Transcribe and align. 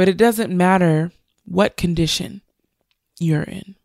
But 0.00 0.08
it 0.08 0.16
doesn't 0.16 0.50
matter 0.50 1.12
what 1.44 1.76
condition 1.76 2.40
you're 3.18 3.42
in. 3.42 3.76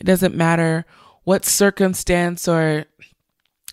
It 0.00 0.04
doesn't 0.04 0.34
matter 0.34 0.86
what 1.24 1.44
circumstance 1.44 2.48
or 2.48 2.86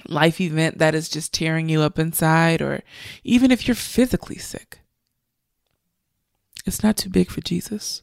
life 0.10 0.42
event 0.42 0.80
that 0.80 0.96
is 0.96 1.08
just 1.08 1.34
tearing 1.34 1.70
you 1.70 1.84
up 1.84 2.00
inside, 2.00 2.62
or 2.62 2.84
even 3.24 3.50
if 3.50 3.66
you're 3.66 3.76
physically 3.76 4.38
sick. 4.38 4.80
It's 6.66 6.84
not 6.84 6.98
too 6.98 7.10
big 7.10 7.32
for 7.32 7.40
Jesus. 7.40 8.02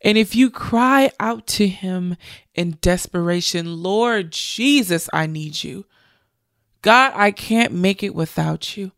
And 0.00 0.16
if 0.16 0.36
you 0.36 0.50
cry 0.50 1.10
out 1.18 1.48
to 1.48 1.66
him 1.66 2.16
in 2.54 2.78
desperation, 2.80 3.82
Lord 3.82 4.30
Jesus, 4.30 5.10
I 5.12 5.26
need 5.26 5.64
you. 5.64 5.86
God, 6.82 7.14
I 7.16 7.32
can't 7.32 7.72
make 7.72 8.04
it 8.04 8.14
without 8.14 8.76
you. 8.76 8.92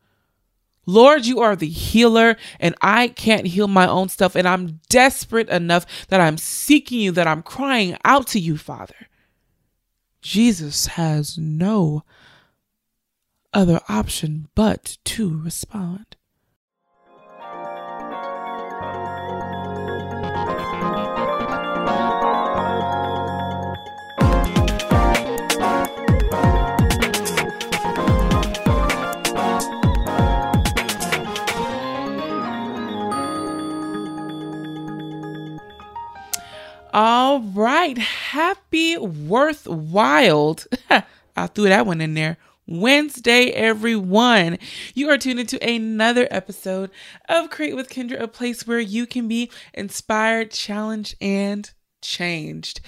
Lord, 0.90 1.24
you 1.24 1.40
are 1.40 1.54
the 1.54 1.68
healer, 1.68 2.36
and 2.58 2.74
I 2.82 3.08
can't 3.08 3.46
heal 3.46 3.68
my 3.68 3.86
own 3.86 4.08
stuff. 4.08 4.34
And 4.34 4.48
I'm 4.48 4.80
desperate 4.88 5.48
enough 5.48 5.86
that 6.08 6.20
I'm 6.20 6.36
seeking 6.36 7.00
you, 7.00 7.12
that 7.12 7.26
I'm 7.26 7.42
crying 7.42 7.96
out 8.04 8.26
to 8.28 8.40
you, 8.40 8.56
Father. 8.56 9.06
Jesus 10.20 10.86
has 10.86 11.38
no 11.38 12.04
other 13.52 13.80
option 13.88 14.48
but 14.54 14.98
to 15.04 15.40
respond. 15.42 16.16
Worthwhile. 39.70 40.58
I 41.36 41.46
threw 41.46 41.68
that 41.68 41.86
one 41.86 42.00
in 42.00 42.14
there. 42.14 42.36
Wednesday, 42.66 43.46
everyone. 43.50 44.58
You 44.94 45.10
are 45.10 45.18
tuned 45.18 45.40
into 45.40 45.62
another 45.68 46.28
episode 46.30 46.90
of 47.28 47.50
Create 47.50 47.74
with 47.74 47.88
Kendra, 47.88 48.20
a 48.20 48.28
place 48.28 48.66
where 48.66 48.78
you 48.78 49.06
can 49.06 49.26
be 49.26 49.50
inspired, 49.74 50.52
challenged, 50.52 51.16
and 51.20 51.70
changed. 52.00 52.80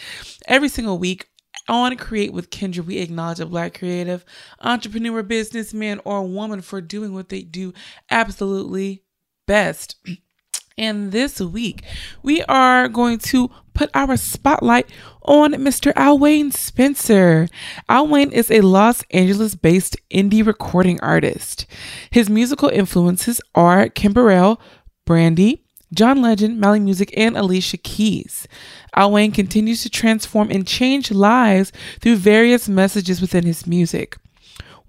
Every 0.46 0.68
single 0.68 0.98
week 0.98 1.28
on 1.68 1.96
Create 1.96 2.32
with 2.32 2.50
Kendra, 2.50 2.84
we 2.84 2.98
acknowledge 2.98 3.40
a 3.40 3.46
Black 3.46 3.78
creative, 3.78 4.24
entrepreneur, 4.60 5.22
businessman, 5.22 6.00
or 6.04 6.22
woman 6.22 6.60
for 6.60 6.80
doing 6.80 7.12
what 7.12 7.28
they 7.28 7.42
do 7.42 7.72
absolutely 8.10 9.02
best. 9.46 9.96
And 10.78 11.12
this 11.12 11.40
week, 11.40 11.82
we 12.22 12.42
are 12.44 12.88
going 12.88 13.18
to 13.18 13.50
put 13.74 13.90
our 13.94 14.16
spotlight 14.16 14.88
on 15.22 15.52
Mr. 15.52 15.92
Alwayne 15.94 16.52
Spencer. 16.52 17.48
Alwayne 17.88 18.32
is 18.32 18.50
a 18.50 18.60
Los 18.60 19.02
Angeles 19.10 19.54
based 19.54 19.96
indie 20.10 20.44
recording 20.44 21.00
artist. 21.00 21.66
His 22.10 22.30
musical 22.30 22.68
influences 22.68 23.40
are 23.54 23.88
Kim 23.88 24.12
Burrell, 24.12 24.60
Brandy, 25.04 25.64
John 25.94 26.22
Legend, 26.22 26.58
Mali 26.58 26.80
Music, 26.80 27.12
and 27.16 27.36
Alicia 27.36 27.76
Keys. 27.76 28.48
Alwayne 28.96 29.34
continues 29.34 29.82
to 29.82 29.90
transform 29.90 30.50
and 30.50 30.66
change 30.66 31.10
lives 31.10 31.70
through 32.00 32.16
various 32.16 32.68
messages 32.68 33.20
within 33.20 33.44
his 33.44 33.66
music. 33.66 34.16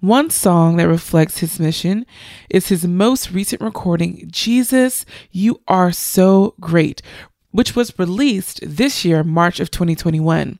One 0.04 0.28
song 0.28 0.76
that 0.76 0.86
reflects 0.86 1.38
his 1.38 1.58
mission 1.58 2.04
is 2.50 2.68
his 2.68 2.86
most 2.86 3.30
recent 3.30 3.62
recording, 3.62 4.28
Jesus, 4.30 5.06
You 5.30 5.62
Are 5.66 5.92
So 5.92 6.52
Great, 6.60 7.00
which 7.52 7.74
was 7.74 7.98
released 7.98 8.60
this 8.62 9.06
year, 9.06 9.24
March 9.24 9.60
of 9.60 9.70
2021. 9.70 10.58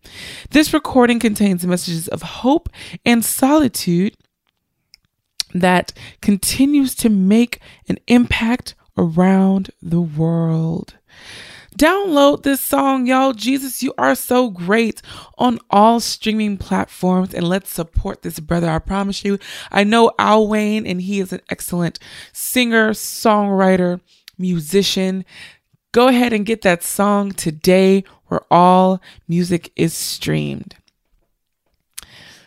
This 0.48 0.73
recording 0.73 1.20
contains 1.20 1.67
messages 1.67 2.09
of 2.09 2.23
hope 2.23 2.70
and 3.05 3.23
solitude 3.23 4.14
that 5.52 5.92
continues 6.23 6.95
to 6.95 7.11
make 7.11 7.61
an 7.86 7.98
impact 8.07 8.74
around 8.96 9.70
the 9.83 10.01
world. 10.01 10.95
Download 11.77 12.45
this 12.45 12.61
song, 12.61 13.07
y'all. 13.07 13.33
Jesus, 13.33 13.83
you 13.83 13.92
are 13.98 14.14
so 14.14 14.48
great 14.48 15.02
on 15.39 15.58
all 15.70 15.98
streaming 15.98 16.57
platforms. 16.57 17.35
And 17.35 17.48
let's 17.48 17.70
support 17.70 18.23
this 18.23 18.39
brother. 18.39 18.70
I 18.70 18.79
promise 18.79 19.24
you. 19.24 19.39
I 19.73 19.83
know 19.83 20.13
Alwayne, 20.18 20.89
and 20.89 21.02
he 21.02 21.18
is 21.18 21.33
an 21.33 21.40
excellent 21.51 21.98
singer, 22.33 22.90
songwriter, 22.90 24.01
musician. 24.39 25.24
Go 25.90 26.08
ahead 26.08 26.33
and 26.33 26.46
get 26.46 26.63
that 26.63 26.84
song 26.84 27.33
today 27.33 28.05
where 28.27 28.42
all 28.51 29.01
music 29.27 29.73
is 29.74 29.95
streamed. 29.95 30.77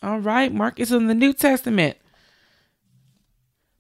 All 0.04 0.20
right, 0.20 0.54
Mark 0.54 0.80
is 0.80 0.92
in 0.92 1.08
the 1.08 1.16
New 1.16 1.34
Testament. 1.34 1.98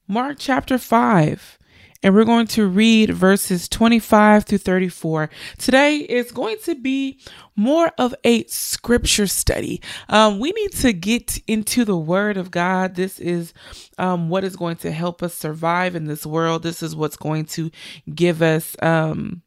Mark 0.07 0.37
chapter 0.39 0.79
5 0.79 1.59
and 2.03 2.13
we're 2.13 2.25
going 2.25 2.47
to 2.47 2.67
read 2.67 3.11
verses 3.11 3.67
25 3.67 4.45
through 4.45 4.57
34. 4.59 5.29
Today 5.57 5.97
is 5.97 6.31
going 6.31 6.57
to 6.63 6.75
be 6.75 7.19
more 7.55 7.91
of 7.97 8.13
a 8.23 8.45
scripture 8.45 9.27
study. 9.27 9.81
Um, 10.09 10.39
we 10.39 10.51
need 10.51 10.73
to 10.73 10.93
get 10.93 11.39
into 11.47 11.85
the 11.85 11.97
Word 11.97 12.37
of 12.37 12.51
God. 12.51 12.95
This 12.95 13.19
is 13.19 13.53
um, 13.97 14.29
what 14.29 14.43
is 14.43 14.55
going 14.55 14.77
to 14.77 14.91
help 14.91 15.23
us 15.23 15.33
survive 15.33 15.95
in 15.95 16.05
this 16.05 16.25
world. 16.25 16.63
This 16.63 16.83
is 16.83 16.95
what's 16.95 17.17
going 17.17 17.45
to 17.45 17.71
give 18.13 18.41
us. 18.41 18.75
Um, 18.81 19.41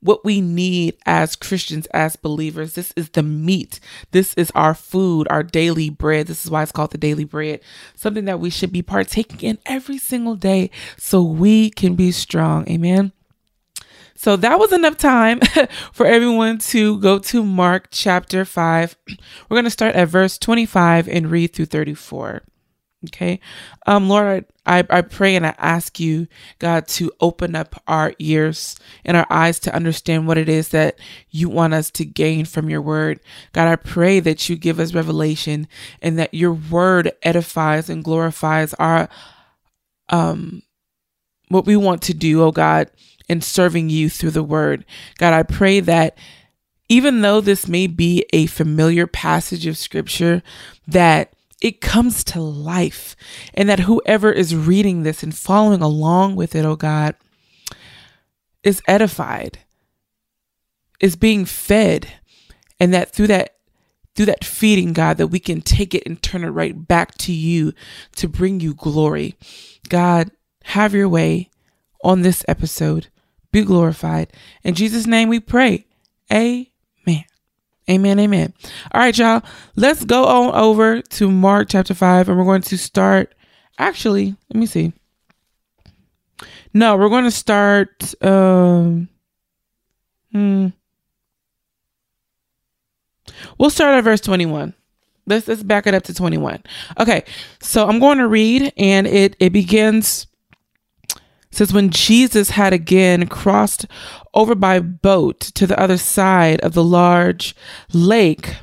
what 0.00 0.24
we 0.24 0.40
need 0.40 0.96
as 1.06 1.36
Christians, 1.36 1.86
as 1.88 2.16
believers. 2.16 2.74
This 2.74 2.92
is 2.96 3.10
the 3.10 3.22
meat. 3.22 3.80
This 4.12 4.34
is 4.34 4.50
our 4.54 4.74
food, 4.74 5.26
our 5.30 5.42
daily 5.42 5.90
bread. 5.90 6.26
This 6.26 6.44
is 6.44 6.50
why 6.50 6.62
it's 6.62 6.72
called 6.72 6.92
the 6.92 6.98
daily 6.98 7.24
bread. 7.24 7.60
Something 7.96 8.24
that 8.26 8.40
we 8.40 8.50
should 8.50 8.72
be 8.72 8.82
partaking 8.82 9.40
in 9.40 9.58
every 9.66 9.98
single 9.98 10.36
day 10.36 10.70
so 10.96 11.22
we 11.22 11.70
can 11.70 11.94
be 11.94 12.12
strong. 12.12 12.68
Amen. 12.68 13.12
So 14.14 14.34
that 14.36 14.58
was 14.58 14.72
enough 14.72 14.96
time 14.96 15.40
for 15.92 16.04
everyone 16.04 16.58
to 16.58 16.98
go 16.98 17.20
to 17.20 17.44
Mark 17.44 17.88
chapter 17.90 18.44
5. 18.44 18.96
We're 19.48 19.54
going 19.54 19.64
to 19.64 19.70
start 19.70 19.94
at 19.94 20.08
verse 20.08 20.38
25 20.38 21.08
and 21.08 21.30
read 21.30 21.54
through 21.54 21.66
34. 21.66 22.42
Okay. 23.06 23.38
Um, 23.86 24.08
Lord, 24.08 24.44
I, 24.66 24.84
I 24.90 25.02
pray 25.02 25.36
and 25.36 25.46
I 25.46 25.54
ask 25.58 26.00
you, 26.00 26.26
God, 26.58 26.88
to 26.88 27.12
open 27.20 27.54
up 27.54 27.80
our 27.86 28.12
ears 28.18 28.74
and 29.04 29.16
our 29.16 29.26
eyes 29.30 29.60
to 29.60 29.74
understand 29.74 30.26
what 30.26 30.36
it 30.36 30.48
is 30.48 30.70
that 30.70 30.98
you 31.30 31.48
want 31.48 31.74
us 31.74 31.92
to 31.92 32.04
gain 32.04 32.44
from 32.44 32.68
your 32.68 32.82
word. 32.82 33.20
God, 33.52 33.68
I 33.68 33.76
pray 33.76 34.18
that 34.20 34.48
you 34.48 34.56
give 34.56 34.80
us 34.80 34.94
revelation 34.94 35.68
and 36.02 36.18
that 36.18 36.34
your 36.34 36.52
word 36.52 37.12
edifies 37.22 37.88
and 37.88 38.02
glorifies 38.02 38.74
our 38.74 39.08
um 40.08 40.62
what 41.48 41.66
we 41.66 41.76
want 41.76 42.02
to 42.02 42.14
do, 42.14 42.42
oh 42.42 42.50
God, 42.50 42.90
in 43.28 43.40
serving 43.40 43.90
you 43.90 44.10
through 44.10 44.32
the 44.32 44.42
word. 44.42 44.84
God, 45.18 45.32
I 45.32 45.44
pray 45.44 45.80
that 45.80 46.18
even 46.88 47.20
though 47.20 47.40
this 47.40 47.68
may 47.68 47.86
be 47.86 48.26
a 48.32 48.46
familiar 48.46 49.06
passage 49.06 49.66
of 49.66 49.78
scripture, 49.78 50.42
that 50.86 51.32
it 51.60 51.80
comes 51.80 52.24
to 52.24 52.40
life. 52.40 53.16
And 53.54 53.68
that 53.68 53.80
whoever 53.80 54.32
is 54.32 54.54
reading 54.54 55.02
this 55.02 55.22
and 55.22 55.36
following 55.36 55.82
along 55.82 56.36
with 56.36 56.54
it, 56.54 56.64
oh 56.64 56.76
God, 56.76 57.14
is 58.62 58.82
edified, 58.86 59.60
is 61.00 61.16
being 61.16 61.44
fed. 61.44 62.08
And 62.80 62.94
that 62.94 63.10
through 63.10 63.26
that 63.28 63.54
through 64.14 64.26
that 64.26 64.44
feeding, 64.44 64.92
God, 64.92 65.16
that 65.18 65.28
we 65.28 65.38
can 65.38 65.60
take 65.60 65.94
it 65.94 66.02
and 66.04 66.20
turn 66.20 66.42
it 66.42 66.48
right 66.48 66.88
back 66.88 67.16
to 67.18 67.32
you 67.32 67.72
to 68.16 68.28
bring 68.28 68.58
you 68.58 68.74
glory. 68.74 69.36
God, 69.88 70.32
have 70.64 70.92
your 70.92 71.08
way 71.08 71.50
on 72.02 72.22
this 72.22 72.44
episode. 72.48 73.08
Be 73.52 73.62
glorified. 73.62 74.32
In 74.64 74.74
Jesus' 74.74 75.06
name 75.06 75.28
we 75.28 75.38
pray. 75.38 75.86
Amen. 76.32 77.24
Amen. 77.88 78.20
Amen. 78.20 78.52
All 78.92 79.00
right, 79.00 79.16
y'all. 79.16 79.42
Let's 79.76 80.04
go 80.04 80.26
on 80.26 80.54
over 80.54 81.00
to 81.00 81.30
Mark 81.30 81.68
chapter 81.70 81.94
5 81.94 82.28
and 82.28 82.38
we're 82.38 82.44
going 82.44 82.62
to 82.62 82.78
start. 82.78 83.34
Actually, 83.78 84.36
let 84.52 84.60
me 84.60 84.66
see. 84.66 84.92
No, 86.74 86.96
we're 86.96 87.08
going 87.08 87.24
to 87.24 87.30
start. 87.30 88.14
Um, 88.22 89.08
hmm. 90.32 90.68
We'll 93.58 93.70
start 93.70 93.94
at 93.96 94.04
verse 94.04 94.20
21. 94.20 94.74
Let's, 95.26 95.48
let's 95.48 95.62
back 95.62 95.86
it 95.86 95.94
up 95.94 96.04
to 96.04 96.14
21. 96.14 96.62
Okay, 97.00 97.24
so 97.60 97.86
I'm 97.86 97.98
going 97.98 98.18
to 98.18 98.28
read, 98.28 98.72
and 98.76 99.06
it, 99.06 99.36
it 99.40 99.52
begins 99.52 100.27
says 101.50 101.72
when 101.72 101.90
Jesus 101.90 102.50
had 102.50 102.72
again 102.72 103.26
crossed 103.26 103.86
over 104.34 104.54
by 104.54 104.80
boat 104.80 105.40
to 105.40 105.66
the 105.66 105.78
other 105.80 105.96
side 105.96 106.60
of 106.60 106.74
the 106.74 106.84
large 106.84 107.54
lake, 107.92 108.56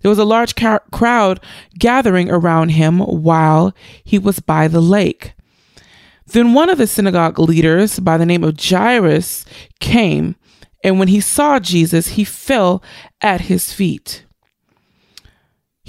there 0.00 0.08
was 0.08 0.18
a 0.18 0.24
large 0.24 0.54
crowd 0.54 1.40
gathering 1.78 2.30
around 2.30 2.70
him 2.70 3.00
while 3.00 3.74
he 4.04 4.18
was 4.18 4.40
by 4.40 4.68
the 4.68 4.80
lake. 4.80 5.34
Then 6.26 6.54
one 6.54 6.70
of 6.70 6.78
the 6.78 6.86
synagogue 6.86 7.38
leaders 7.38 7.98
by 7.98 8.16
the 8.16 8.26
name 8.26 8.44
of 8.44 8.58
Jairus 8.60 9.44
came, 9.80 10.36
and 10.84 10.98
when 10.98 11.08
he 11.08 11.20
saw 11.20 11.58
Jesus, 11.58 12.08
he 12.08 12.24
fell 12.24 12.82
at 13.20 13.42
his 13.42 13.72
feet. 13.72 14.24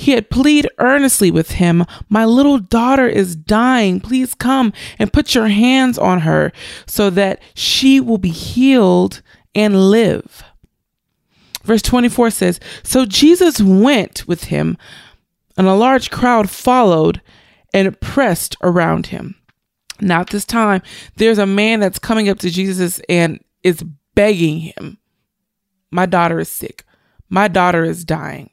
He 0.02 0.14
had 0.14 0.32
pleaded 0.32 0.72
earnestly 0.80 1.30
with 1.30 1.52
him, 1.52 1.86
My 2.10 2.26
little 2.26 2.58
daughter 2.58 3.08
is 3.08 3.36
dying. 3.36 4.00
Please 4.00 4.34
come 4.34 4.74
and 4.98 5.14
put 5.14 5.36
your 5.36 5.50
hands 5.50 6.00
on 6.00 6.22
her 6.22 6.52
so 6.88 7.12
that 7.12 7.40
she 7.54 8.00
will 8.00 8.18
be 8.18 8.32
healed 8.32 9.22
and 9.54 9.92
live. 9.92 10.42
Verse 11.64 11.84
24 11.84 12.32
says 12.32 12.60
So 12.82 13.06
Jesus 13.06 13.62
went 13.62 14.28
with 14.28 14.46
him, 14.46 14.76
and 15.56 15.68
a 15.68 15.76
large 15.76 16.10
crowd 16.10 16.50
followed 16.50 17.22
and 17.72 18.02
pressed 18.02 18.56
around 18.64 19.08
him. 19.08 19.36
Now, 20.00 20.22
at 20.22 20.32
this 20.32 20.46
time, 20.46 20.82
there's 21.18 21.38
a 21.38 21.46
man 21.46 21.80
that's 21.80 22.00
coming 22.00 22.28
up 22.28 22.40
to 22.40 22.50
Jesus 22.50 23.00
and 23.08 23.40
is 23.62 23.84
begging 24.16 24.62
him, 24.62 24.98
My 25.92 26.08
daughter 26.08 26.40
is 26.40 26.50
sick. 26.50 26.86
My 27.30 27.48
daughter 27.48 27.84
is 27.84 28.04
dying. 28.04 28.50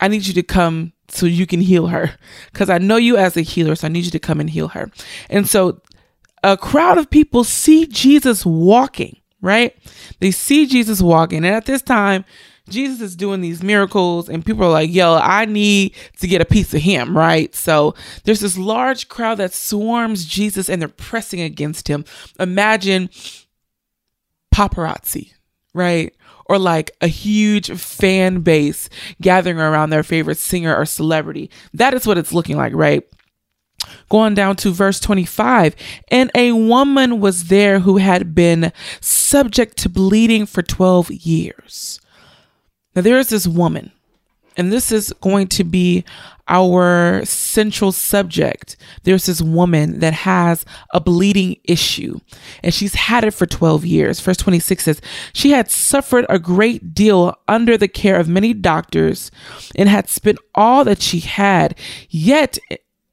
I 0.00 0.08
need 0.08 0.26
you 0.26 0.34
to 0.34 0.42
come 0.42 0.92
so 1.08 1.26
you 1.26 1.46
can 1.46 1.60
heal 1.60 1.88
her 1.88 2.16
because 2.52 2.70
I 2.70 2.78
know 2.78 2.96
you 2.96 3.16
as 3.16 3.36
a 3.36 3.42
healer. 3.42 3.74
So 3.74 3.86
I 3.86 3.90
need 3.90 4.04
you 4.04 4.10
to 4.10 4.18
come 4.18 4.40
and 4.40 4.50
heal 4.50 4.68
her. 4.68 4.90
And 5.30 5.48
so 5.48 5.80
a 6.42 6.56
crowd 6.56 6.98
of 6.98 7.10
people 7.10 7.44
see 7.44 7.86
Jesus 7.86 8.44
walking, 8.44 9.16
right? 9.40 9.76
They 10.20 10.30
see 10.30 10.66
Jesus 10.66 11.00
walking. 11.00 11.44
And 11.44 11.54
at 11.54 11.66
this 11.66 11.82
time, 11.82 12.24
Jesus 12.68 13.02
is 13.02 13.14
doing 13.14 13.42
these 13.42 13.62
miracles, 13.62 14.30
and 14.30 14.44
people 14.44 14.64
are 14.64 14.70
like, 14.70 14.90
yo, 14.90 15.16
I 15.16 15.44
need 15.44 15.94
to 16.20 16.26
get 16.26 16.40
a 16.40 16.46
piece 16.46 16.72
of 16.72 16.80
him, 16.80 17.14
right? 17.14 17.54
So 17.54 17.94
there's 18.24 18.40
this 18.40 18.56
large 18.56 19.08
crowd 19.08 19.36
that 19.36 19.52
swarms 19.52 20.24
Jesus 20.24 20.70
and 20.70 20.80
they're 20.80 20.88
pressing 20.88 21.42
against 21.42 21.88
him. 21.88 22.06
Imagine 22.40 23.10
paparazzi, 24.54 25.32
right? 25.74 26.14
Or 26.46 26.58
like 26.58 26.90
a 27.00 27.06
huge 27.06 27.70
fan 27.72 28.40
base 28.40 28.88
gathering 29.20 29.58
around 29.58 29.90
their 29.90 30.02
favorite 30.02 30.38
singer 30.38 30.74
or 30.74 30.84
celebrity. 30.84 31.50
That 31.72 31.94
is 31.94 32.06
what 32.06 32.18
it's 32.18 32.32
looking 32.32 32.56
like, 32.56 32.72
right? 32.74 33.06
Going 34.08 34.34
down 34.34 34.56
to 34.56 34.70
verse 34.70 34.98
25, 35.00 35.76
and 36.08 36.30
a 36.34 36.52
woman 36.52 37.20
was 37.20 37.44
there 37.44 37.80
who 37.80 37.98
had 37.98 38.34
been 38.34 38.72
subject 39.00 39.76
to 39.78 39.88
bleeding 39.88 40.46
for 40.46 40.62
12 40.62 41.10
years. 41.10 42.00
Now, 42.96 43.02
there 43.02 43.18
is 43.18 43.28
this 43.28 43.46
woman 43.46 43.92
and 44.56 44.72
this 44.72 44.92
is 44.92 45.12
going 45.20 45.48
to 45.48 45.64
be 45.64 46.04
our 46.48 47.24
central 47.24 47.92
subject. 47.92 48.76
There's 49.04 49.26
this 49.26 49.40
woman 49.40 50.00
that 50.00 50.12
has 50.12 50.64
a 50.92 51.00
bleeding 51.00 51.56
issue 51.64 52.20
and 52.62 52.74
she's 52.74 52.94
had 52.94 53.24
it 53.24 53.32
for 53.32 53.46
12 53.46 53.84
years. 53.84 54.20
Verse 54.20 54.36
26 54.36 54.84
says, 54.84 55.00
She 55.32 55.50
had 55.50 55.70
suffered 55.70 56.26
a 56.28 56.38
great 56.38 56.94
deal 56.94 57.34
under 57.48 57.76
the 57.76 57.88
care 57.88 58.16
of 58.16 58.28
many 58.28 58.52
doctors 58.52 59.30
and 59.76 59.88
had 59.88 60.08
spent 60.08 60.38
all 60.54 60.84
that 60.84 61.00
she 61.02 61.20
had. 61.20 61.78
Yet, 62.10 62.58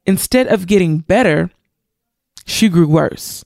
instead 0.06 0.46
of 0.48 0.66
getting 0.66 0.98
better, 0.98 1.50
she 2.44 2.68
grew 2.68 2.86
worse. 2.86 3.44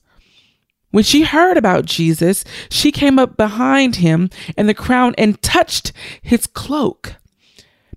When 0.91 1.03
she 1.03 1.23
heard 1.23 1.57
about 1.57 1.85
Jesus, 1.85 2.43
she 2.69 2.91
came 2.91 3.19
up 3.19 3.37
behind 3.37 3.97
him 3.97 4.29
and 4.57 4.67
the 4.67 4.73
crowd 4.73 5.13
and 5.17 5.41
touched 5.41 5.91
his 6.21 6.47
cloak 6.47 7.15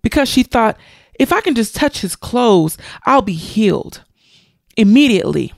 because 0.02 0.28
she 0.28 0.42
thought, 0.42 0.76
if 1.20 1.34
I 1.34 1.42
can 1.42 1.54
just 1.54 1.76
touch 1.76 2.00
his 2.00 2.16
clothes, 2.16 2.78
I'll 3.04 3.20
be 3.20 3.34
healed. 3.34 4.04
Immediately, 4.74 5.52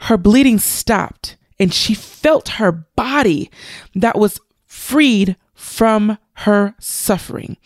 her 0.00 0.18
bleeding 0.18 0.58
stopped 0.58 1.38
and 1.58 1.72
she 1.72 1.94
felt 1.94 2.60
her 2.60 2.70
body 2.70 3.50
that 3.94 4.18
was 4.18 4.38
freed 4.66 5.36
from 5.54 6.18
her 6.38 6.74
suffering. 6.78 7.56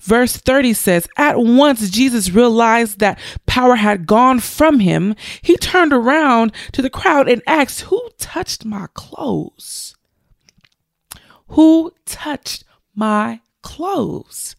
Verse 0.00 0.36
30 0.36 0.72
says, 0.72 1.06
At 1.16 1.38
once 1.38 1.88
Jesus 1.88 2.32
realized 2.32 2.98
that 2.98 3.20
power 3.46 3.76
had 3.76 4.04
gone 4.04 4.40
from 4.40 4.80
him. 4.80 5.14
He 5.40 5.56
turned 5.56 5.92
around 5.92 6.52
to 6.72 6.82
the 6.82 6.90
crowd 6.90 7.28
and 7.28 7.42
asked, 7.46 7.82
Who 7.82 8.10
touched 8.18 8.64
my 8.64 8.88
clothes? 8.92 9.94
Who 11.48 11.92
touched 12.06 12.64
my 12.92 13.40
clothes? 13.62 14.56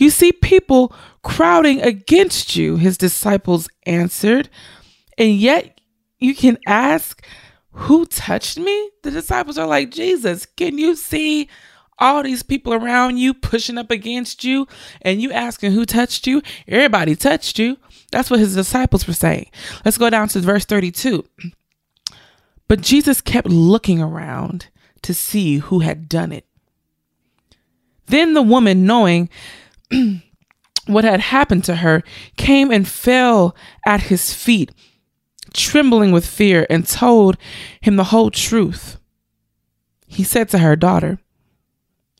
You 0.00 0.08
see 0.08 0.32
people 0.32 0.94
crowding 1.22 1.82
against 1.82 2.56
you, 2.56 2.76
his 2.76 2.96
disciples 2.96 3.68
answered. 3.84 4.48
And 5.18 5.34
yet 5.34 5.78
you 6.18 6.34
can 6.34 6.56
ask, 6.66 7.22
Who 7.72 8.06
touched 8.06 8.58
me? 8.58 8.90
The 9.02 9.10
disciples 9.10 9.58
are 9.58 9.66
like, 9.66 9.90
Jesus, 9.90 10.46
can 10.46 10.78
you 10.78 10.96
see 10.96 11.50
all 11.98 12.22
these 12.22 12.42
people 12.42 12.72
around 12.72 13.18
you 13.18 13.34
pushing 13.34 13.76
up 13.76 13.90
against 13.90 14.42
you 14.42 14.66
and 15.02 15.20
you 15.20 15.32
asking 15.32 15.72
who 15.72 15.84
touched 15.84 16.26
you? 16.26 16.40
Everybody 16.66 17.14
touched 17.14 17.58
you. 17.58 17.76
That's 18.10 18.30
what 18.30 18.40
his 18.40 18.54
disciples 18.54 19.06
were 19.06 19.12
saying. 19.12 19.50
Let's 19.84 19.98
go 19.98 20.08
down 20.08 20.28
to 20.28 20.40
verse 20.40 20.64
32. 20.64 21.26
But 22.68 22.80
Jesus 22.80 23.20
kept 23.20 23.48
looking 23.48 24.00
around 24.00 24.68
to 25.02 25.12
see 25.12 25.58
who 25.58 25.80
had 25.80 26.08
done 26.08 26.32
it. 26.32 26.46
Then 28.06 28.32
the 28.32 28.42
woman, 28.42 28.86
knowing 28.86 29.28
what 30.86 31.04
had 31.04 31.20
happened 31.20 31.64
to 31.64 31.76
her, 31.76 32.02
came 32.36 32.70
and 32.70 32.86
fell 32.86 33.54
at 33.86 34.02
his 34.04 34.32
feet, 34.32 34.72
trembling 35.52 36.12
with 36.12 36.26
fear, 36.26 36.66
and 36.68 36.86
told 36.86 37.36
him 37.80 37.96
the 37.96 38.04
whole 38.04 38.30
truth. 38.30 38.98
He 40.06 40.24
said 40.24 40.48
to 40.50 40.58
her, 40.58 40.76
Daughter, 40.76 41.18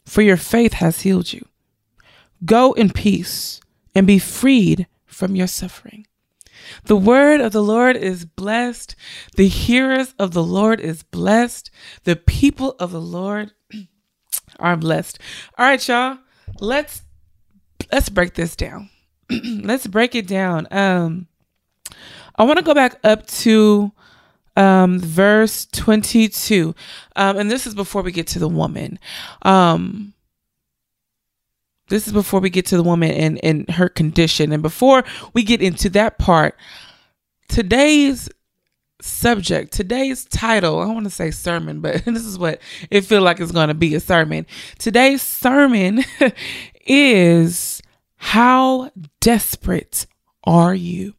for 0.05 0.23
your 0.23 0.37
faith 0.37 0.75
has 0.75 1.03
healed 1.03 1.33
you. 1.33 1.45
Go 2.45 2.73
in 2.73 2.91
peace 2.91 3.61
and 3.95 4.07
be 4.07 4.19
freed 4.19 4.87
from 5.07 5.37
your 5.37 5.47
suffering. 5.47 6.07
The 6.85 6.97
word 6.97 7.41
of 7.41 7.53
the 7.53 7.63
Lord 7.63 7.97
is 7.97 8.25
blessed. 8.25 8.95
The 9.37 9.49
hearers 9.49 10.15
of 10.19 10.33
the 10.33 10.43
Lord 10.43 10.81
is 10.81 11.03
blessed. 11.03 11.71
The 12.05 12.17
people 12.17 12.77
of 12.79 12.93
the 12.93 13.01
Lord 13.01 13.53
are 14.59 14.77
blessed. 14.77 15.19
All 15.59 15.67
right, 15.67 15.89
y'all. 15.89 16.19
Let's 16.61 17.03
let's 17.93 18.09
break 18.09 18.35
this 18.35 18.57
down. 18.57 18.91
let's 19.31 19.87
break 19.87 20.15
it 20.15 20.27
down. 20.27 20.67
Um 20.71 21.27
I 22.37 22.45
want 22.45 22.59
to 22.59 22.65
go 22.65 22.75
back 22.75 22.99
up 23.05 23.27
to 23.27 23.93
um 24.57 24.99
verse 24.99 25.67
22. 25.67 26.75
Um 27.17 27.37
and 27.39 27.51
this 27.51 27.67
is 27.67 27.75
before 27.75 28.03
we 28.03 28.13
get 28.13 28.27
to 28.29 28.39
the 28.39 28.49
woman. 28.49 28.99
Um 29.43 30.15
this 31.91 32.07
is 32.07 32.13
before 32.13 32.41
we 32.41 32.51
get 32.51 32.67
to 32.67 32.77
the 32.77 32.85
woman 32.85 33.11
and, 33.11 33.45
and 33.45 33.69
her 33.71 33.89
condition. 33.89 34.53
And 34.53 34.63
before 34.63 35.05
we 35.35 35.43
get 35.43 35.61
into 35.61 35.91
that 35.91 36.19
part, 36.19 36.57
today's 37.49 38.29
subject, 39.03 39.73
today's 39.73 40.25
title, 40.25 40.79
I 40.79 40.87
want 40.87 41.05
to 41.05 41.11
say 41.11 41.31
sermon, 41.31 41.81
but 41.81 42.05
this 42.07 42.25
is 42.25 42.39
what 42.39 42.61
it 42.91 43.05
feel 43.05 43.23
like 43.23 43.41
it's 43.41 43.53
going 43.53 43.69
to 43.69 43.75
be 43.75 43.95
a 43.95 44.01
sermon. 44.01 44.47
Today's 44.79 45.21
sermon 45.21 46.05
is 46.87 47.80
how 48.23 48.91
desperate 49.21 50.07
are 50.45 50.75
you? 50.75 51.15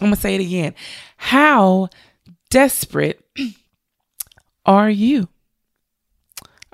I'm 0.00 0.08
going 0.08 0.14
to 0.14 0.20
say 0.20 0.34
it 0.34 0.42
again. 0.42 0.74
How 1.16 1.88
desperate 2.50 3.24
are 4.66 4.90
you? 4.90 5.28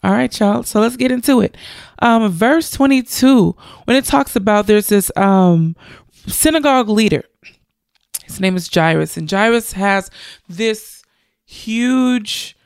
All 0.03 0.11
right, 0.11 0.41
y'all. 0.41 0.65
So 0.65 0.81
let's 0.81 0.97
get 0.97 1.13
into 1.13 1.41
it. 1.41 1.57
Um, 2.01 2.29
verse 2.33 2.73
22, 2.73 3.55
when 3.85 3.97
it 3.97 4.05
talks 4.05 4.35
about 4.35 4.67
there's 4.67 4.89
this 4.89 5.13
um, 5.15 5.77
synagogue 6.27 6.89
leader. 6.89 7.23
His 8.25 8.41
name 8.41 8.57
is 8.57 8.69
Jairus, 8.73 9.17
and 9.17 9.31
Jairus 9.31 9.73
has 9.75 10.11
this 10.49 11.05
huge 11.45 12.57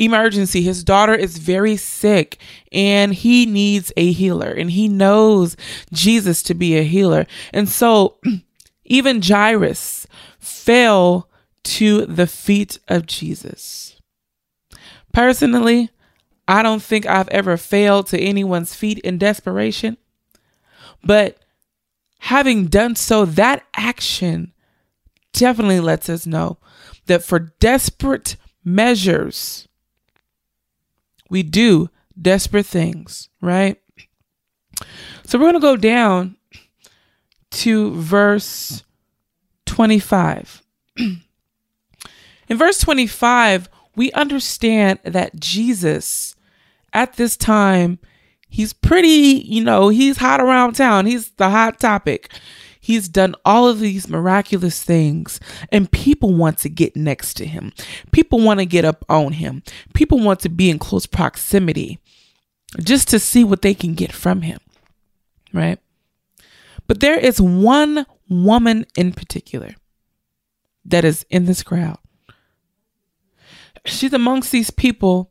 emergency. 0.00 0.62
His 0.62 0.82
daughter 0.82 1.14
is 1.14 1.38
very 1.38 1.76
sick 1.76 2.38
and 2.72 3.14
he 3.14 3.46
needs 3.46 3.92
a 3.96 4.12
healer, 4.12 4.50
and 4.50 4.70
he 4.70 4.88
knows 4.88 5.56
Jesus 5.92 6.42
to 6.44 6.54
be 6.54 6.76
a 6.76 6.82
healer. 6.82 7.26
And 7.52 7.68
so, 7.68 8.16
even 8.84 9.22
Jairus 9.22 10.06
fell 10.38 11.28
to 11.62 12.06
the 12.06 12.26
feet 12.26 12.78
of 12.88 13.06
Jesus. 13.06 13.96
Personally, 15.12 15.90
I 16.48 16.62
don't 16.62 16.82
think 16.82 17.06
I've 17.06 17.28
ever 17.28 17.56
failed 17.56 18.08
to 18.08 18.18
anyone's 18.18 18.74
feet 18.74 18.98
in 19.00 19.18
desperation. 19.18 19.96
But 21.04 21.38
having 22.20 22.66
done 22.66 22.96
so, 22.96 23.24
that 23.24 23.64
action 23.76 24.52
definitely 25.32 25.80
lets 25.80 26.08
us 26.08 26.26
know 26.26 26.58
that 27.06 27.22
for 27.22 27.38
desperate 27.38 28.36
measures, 28.64 29.68
we 31.30 31.42
do 31.42 31.88
desperate 32.20 32.66
things, 32.66 33.28
right? 33.40 33.80
So 35.24 35.38
we're 35.38 35.44
going 35.44 35.54
to 35.54 35.60
go 35.60 35.76
down 35.76 36.36
to 37.50 37.94
verse 37.94 38.84
25. 39.66 40.62
In 40.96 41.22
verse 42.50 42.78
25, 42.78 43.68
we 43.96 44.12
understand 44.12 44.98
that 45.04 45.38
Jesus 45.38 46.34
at 46.92 47.14
this 47.14 47.36
time, 47.36 47.98
he's 48.48 48.72
pretty, 48.72 49.44
you 49.46 49.62
know, 49.62 49.88
he's 49.88 50.18
hot 50.18 50.40
around 50.40 50.74
town. 50.74 51.06
He's 51.06 51.30
the 51.32 51.50
hot 51.50 51.78
topic. 51.78 52.30
He's 52.90 53.08
done 53.08 53.36
all 53.44 53.68
of 53.68 53.78
these 53.78 54.08
miraculous 54.08 54.82
things, 54.82 55.38
and 55.70 55.92
people 55.92 56.34
want 56.34 56.58
to 56.58 56.68
get 56.68 56.96
next 56.96 57.34
to 57.34 57.46
him. 57.46 57.72
People 58.10 58.40
want 58.40 58.58
to 58.58 58.66
get 58.66 58.84
up 58.84 59.04
on 59.08 59.34
him. 59.34 59.62
People 59.94 60.18
want 60.18 60.40
to 60.40 60.48
be 60.48 60.68
in 60.68 60.80
close 60.80 61.06
proximity 61.06 62.00
just 62.82 63.06
to 63.10 63.20
see 63.20 63.44
what 63.44 63.62
they 63.62 63.74
can 63.74 63.94
get 63.94 64.10
from 64.10 64.42
him, 64.42 64.58
right? 65.52 65.78
But 66.88 66.98
there 66.98 67.16
is 67.16 67.40
one 67.40 68.06
woman 68.28 68.86
in 68.96 69.12
particular 69.12 69.76
that 70.84 71.04
is 71.04 71.24
in 71.30 71.44
this 71.44 71.62
crowd. 71.62 71.98
She's 73.86 74.12
amongst 74.12 74.50
these 74.50 74.72
people 74.72 75.30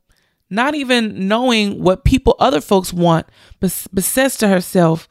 not 0.50 0.76
even 0.76 1.28
knowing 1.28 1.84
what 1.84 2.06
people, 2.06 2.38
other 2.40 2.62
folks 2.62 2.94
want, 2.94 3.28
but, 3.60 3.86
but 3.92 4.06
says 4.06 4.38
to 4.38 4.48
herself, 4.48 5.10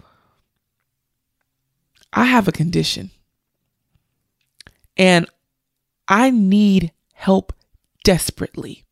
I 2.13 2.25
have 2.25 2.49
a 2.49 2.53
condition 2.53 3.11
and 4.97 5.27
I 6.07 6.31
need 6.31 6.93
help 7.13 7.53
desperately. 8.05 8.85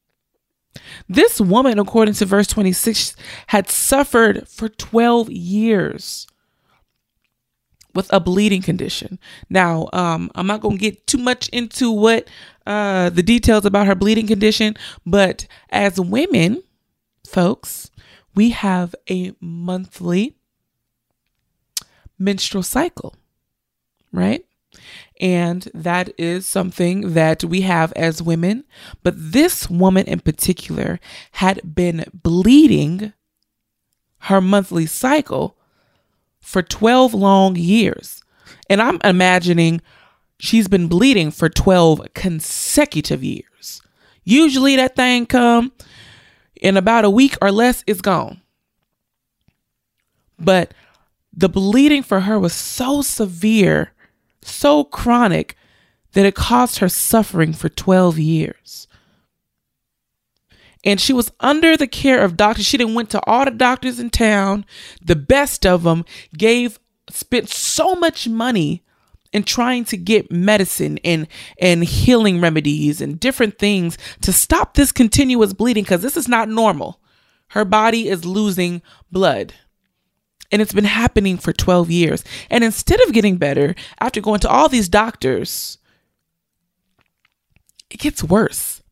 This 1.08 1.40
woman, 1.40 1.78
according 1.78 2.14
to 2.14 2.26
verse 2.26 2.46
26, 2.46 3.16
had 3.48 3.68
suffered 3.70 4.46
for 4.48 4.68
12 4.68 5.30
years 5.30 6.26
with 7.94 8.12
a 8.12 8.20
bleeding 8.20 8.60
condition. 8.60 9.18
Now, 9.48 9.88
um, 9.92 10.30
I'm 10.34 10.46
not 10.46 10.60
going 10.60 10.76
to 10.76 10.80
get 10.80 11.06
too 11.06 11.18
much 11.18 11.48
into 11.48 11.90
what 11.90 12.28
uh, 12.66 13.08
the 13.08 13.22
details 13.22 13.64
about 13.64 13.86
her 13.86 13.94
bleeding 13.94 14.26
condition, 14.26 14.76
but 15.06 15.46
as 15.70 15.98
women, 15.98 16.62
folks, 17.26 17.90
we 18.34 18.50
have 18.50 18.94
a 19.10 19.32
monthly 19.40 20.35
menstrual 22.18 22.62
cycle, 22.62 23.14
right? 24.12 24.44
And 25.20 25.68
that 25.72 26.12
is 26.18 26.46
something 26.46 27.14
that 27.14 27.42
we 27.44 27.62
have 27.62 27.92
as 27.94 28.22
women. 28.22 28.64
But 29.02 29.14
this 29.16 29.70
woman 29.70 30.06
in 30.06 30.20
particular 30.20 31.00
had 31.32 31.74
been 31.74 32.04
bleeding 32.12 33.12
her 34.20 34.40
monthly 34.40 34.86
cycle 34.86 35.56
for 36.40 36.62
12 36.62 37.14
long 37.14 37.56
years. 37.56 38.22
And 38.68 38.82
I'm 38.82 39.00
imagining 39.04 39.80
she's 40.38 40.68
been 40.68 40.88
bleeding 40.88 41.30
for 41.30 41.48
12 41.48 42.08
consecutive 42.14 43.24
years. 43.24 43.80
Usually 44.24 44.76
that 44.76 44.96
thing 44.96 45.26
come 45.26 45.72
in 46.60 46.76
about 46.76 47.04
a 47.04 47.10
week 47.10 47.36
or 47.40 47.50
less 47.50 47.84
it's 47.86 48.00
gone. 48.00 48.42
But 50.38 50.74
the 51.36 51.48
bleeding 51.48 52.02
for 52.02 52.20
her 52.20 52.38
was 52.38 52.52
so 52.52 53.02
severe, 53.02 53.92
so 54.42 54.84
chronic 54.84 55.56
that 56.12 56.26
it 56.26 56.34
caused 56.34 56.78
her 56.78 56.88
suffering 56.88 57.52
for 57.52 57.68
12 57.68 58.18
years 58.18 58.86
and 60.86 61.00
she 61.00 61.12
was 61.12 61.32
under 61.40 61.76
the 61.76 61.88
care 61.88 62.22
of 62.22 62.36
doctors. 62.36 62.64
She 62.64 62.78
didn't 62.78 62.94
went 62.94 63.10
to 63.10 63.20
all 63.26 63.44
the 63.44 63.50
doctors 63.50 63.98
in 63.98 64.08
town, 64.08 64.64
the 65.02 65.16
best 65.16 65.66
of 65.66 65.82
them, 65.82 66.04
gave 66.38 66.78
spent 67.10 67.48
so 67.48 67.96
much 67.96 68.28
money 68.28 68.84
in 69.32 69.42
trying 69.42 69.84
to 69.84 69.96
get 69.96 70.30
medicine 70.30 70.98
and 71.04 71.26
and 71.58 71.84
healing 71.84 72.40
remedies 72.40 73.00
and 73.00 73.18
different 73.18 73.58
things 73.58 73.98
to 74.22 74.32
stop 74.32 74.74
this 74.74 74.92
continuous 74.92 75.52
bleeding 75.52 75.82
because 75.82 76.02
this 76.02 76.16
is 76.16 76.28
not 76.28 76.48
normal. 76.48 77.00
Her 77.48 77.64
body 77.64 78.08
is 78.08 78.24
losing 78.24 78.80
blood. 79.10 79.54
And 80.52 80.62
it's 80.62 80.72
been 80.72 80.84
happening 80.84 81.38
for 81.38 81.52
12 81.52 81.90
years. 81.90 82.24
And 82.50 82.62
instead 82.62 83.00
of 83.02 83.12
getting 83.12 83.36
better, 83.36 83.74
after 84.00 84.20
going 84.20 84.40
to 84.40 84.48
all 84.48 84.68
these 84.68 84.88
doctors, 84.88 85.78
it 87.90 88.00
gets 88.00 88.22
worse. 88.22 88.82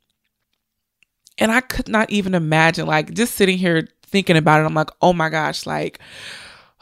And 1.39 1.51
I 1.51 1.61
could 1.61 1.89
not 1.89 2.11
even 2.11 2.35
imagine, 2.35 2.87
like, 2.87 3.13
just 3.13 3.35
sitting 3.35 3.59
here 3.59 3.89
thinking 4.03 4.37
about 4.37 4.61
it. 4.61 4.67
I'm 4.67 4.75
like, 4.75 4.91
oh 5.03 5.13
my 5.13 5.29
gosh, 5.29 5.67
like, 5.67 5.99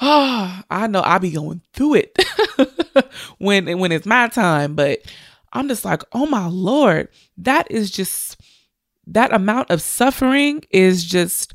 oh, 0.00 0.62
I 0.70 0.86
know 0.86 1.00
I'll 1.00 1.18
be 1.18 1.30
going 1.30 1.62
through 1.72 1.94
it 1.94 2.18
when 3.38 3.78
when 3.78 3.92
it's 3.92 4.06
my 4.06 4.28
time. 4.28 4.74
But 4.74 5.00
I'm 5.52 5.68
just 5.68 5.84
like, 5.84 6.02
oh 6.12 6.26
my 6.26 6.46
lord, 6.46 7.08
that 7.38 7.70
is 7.70 7.90
just 7.90 8.40
that 9.06 9.32
amount 9.32 9.70
of 9.70 9.82
suffering 9.82 10.62
is 10.70 11.04
just 11.04 11.54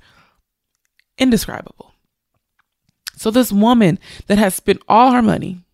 indescribable. 1.18 1.87
So 3.18 3.32
this 3.32 3.52
woman 3.52 3.98
that 4.28 4.38
has 4.38 4.54
spent 4.56 4.82
all 4.88 5.12
her 5.12 5.24
money, 5.24 5.66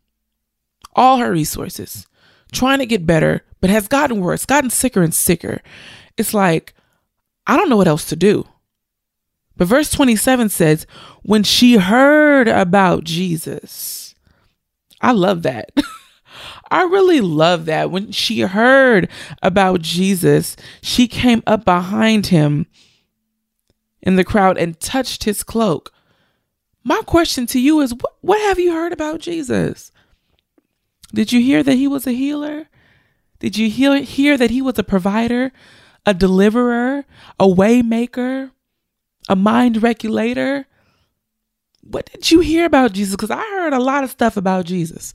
all 0.96 1.18
her 1.18 1.32
resources, 1.32 2.08
trying 2.54 2.80
to 2.80 2.86
get 2.86 3.06
better, 3.06 3.44
but 3.60 3.70
has 3.70 3.88
gotten 3.88 4.22
worse, 4.22 4.46
gotten 4.46 4.70
sicker 4.70 5.02
and 5.02 5.14
sicker. 5.14 5.62
It's 6.18 6.34
like, 6.34 6.74
I 7.46 7.58
don't 7.58 7.70
know 7.70 7.78
what 7.78 7.88
else 7.88 8.06
to 8.06 8.16
do. 8.16 8.48
But 9.58 9.68
verse 9.68 9.92
27 9.92 10.50
says, 10.50 10.88
when 11.22 11.44
she 11.44 11.76
heard 11.76 12.48
about 12.48 13.04
Jesus, 13.04 14.16
I 15.02 15.12
love 15.12 15.44
that. 15.44 15.72
I 16.72 16.84
really 16.84 17.22
love 17.22 17.66
that. 17.66 17.92
When 17.92 18.12
she 18.12 18.40
heard 18.40 19.10
about 19.44 19.82
Jesus, 19.82 20.56
she 20.82 21.08
came 21.08 21.44
up 21.46 21.66
behind 21.66 22.28
him 22.28 22.68
in 24.02 24.16
the 24.16 24.24
crowd 24.24 24.58
and 24.58 24.80
touched 24.80 25.26
his 25.26 25.44
cloak. 25.44 25.92
My 26.84 27.02
question 27.06 27.46
to 27.48 27.60
you 27.60 27.80
is 27.82 27.94
what, 27.94 28.16
what 28.22 28.42
have 28.42 28.60
you 28.60 28.74
heard 28.74 28.92
about 28.94 29.22
Jesus? 29.22 29.92
Did 31.14 31.32
you 31.32 31.42
hear 31.42 31.64
that 31.64 31.76
he 31.76 31.88
was 31.88 32.06
a 32.08 32.12
healer? 32.12 32.68
Did 33.40 33.58
you 33.58 33.70
hear, 33.70 33.98
hear 34.02 34.38
that 34.38 34.50
he 34.50 34.62
was 34.62 34.78
a 34.80 34.84
provider, 34.84 35.52
a 36.06 36.14
deliverer, 36.14 37.06
a 37.40 37.46
waymaker, 37.46 38.52
a 39.30 39.36
mind 39.36 39.84
regulator? 39.84 40.66
What 41.82 42.10
did 42.12 42.32
you 42.32 42.40
hear 42.40 42.66
about 42.66 42.94
Jesus? 42.94 43.16
Because 43.16 43.32
I 43.32 43.42
heard 43.42 43.74
a 43.74 43.80
lot 43.80 44.04
of 44.04 44.12
stuff 44.12 44.38
about 44.38 44.66
Jesus. 44.66 45.14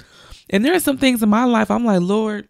And 0.50 0.64
there 0.64 0.75
are 0.75 0.80
some 0.80 0.98
things 0.98 1.22
in 1.22 1.28
my 1.28 1.44
life 1.44 1.70
I'm 1.70 1.84
like, 1.84 2.00
Lord, 2.00 2.48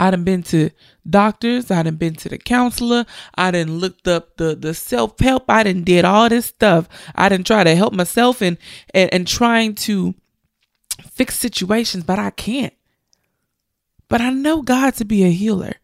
I 0.00 0.10
done 0.10 0.24
been 0.24 0.42
to 0.44 0.70
doctors, 1.08 1.70
I 1.70 1.82
done 1.82 1.96
been 1.96 2.14
to 2.14 2.30
the 2.30 2.38
counselor, 2.38 3.04
I 3.34 3.50
done 3.50 3.76
looked 3.80 4.08
up 4.08 4.38
the 4.38 4.56
the 4.56 4.72
self-help, 4.72 5.44
I 5.46 5.64
done 5.64 5.84
did 5.84 6.06
all 6.06 6.30
this 6.30 6.46
stuff. 6.46 6.88
I 7.14 7.28
done 7.28 7.44
try 7.44 7.64
to 7.64 7.76
help 7.76 7.92
myself 7.92 8.40
and 8.40 8.56
and, 8.94 9.12
and 9.12 9.28
trying 9.28 9.74
to 9.86 10.14
fix 11.10 11.36
situations, 11.36 12.02
but 12.04 12.18
I 12.18 12.30
can't. 12.30 12.72
But 14.08 14.22
I 14.22 14.30
know 14.30 14.62
God 14.62 14.94
to 14.94 15.04
be 15.04 15.22
a 15.22 15.30
healer. 15.30 15.74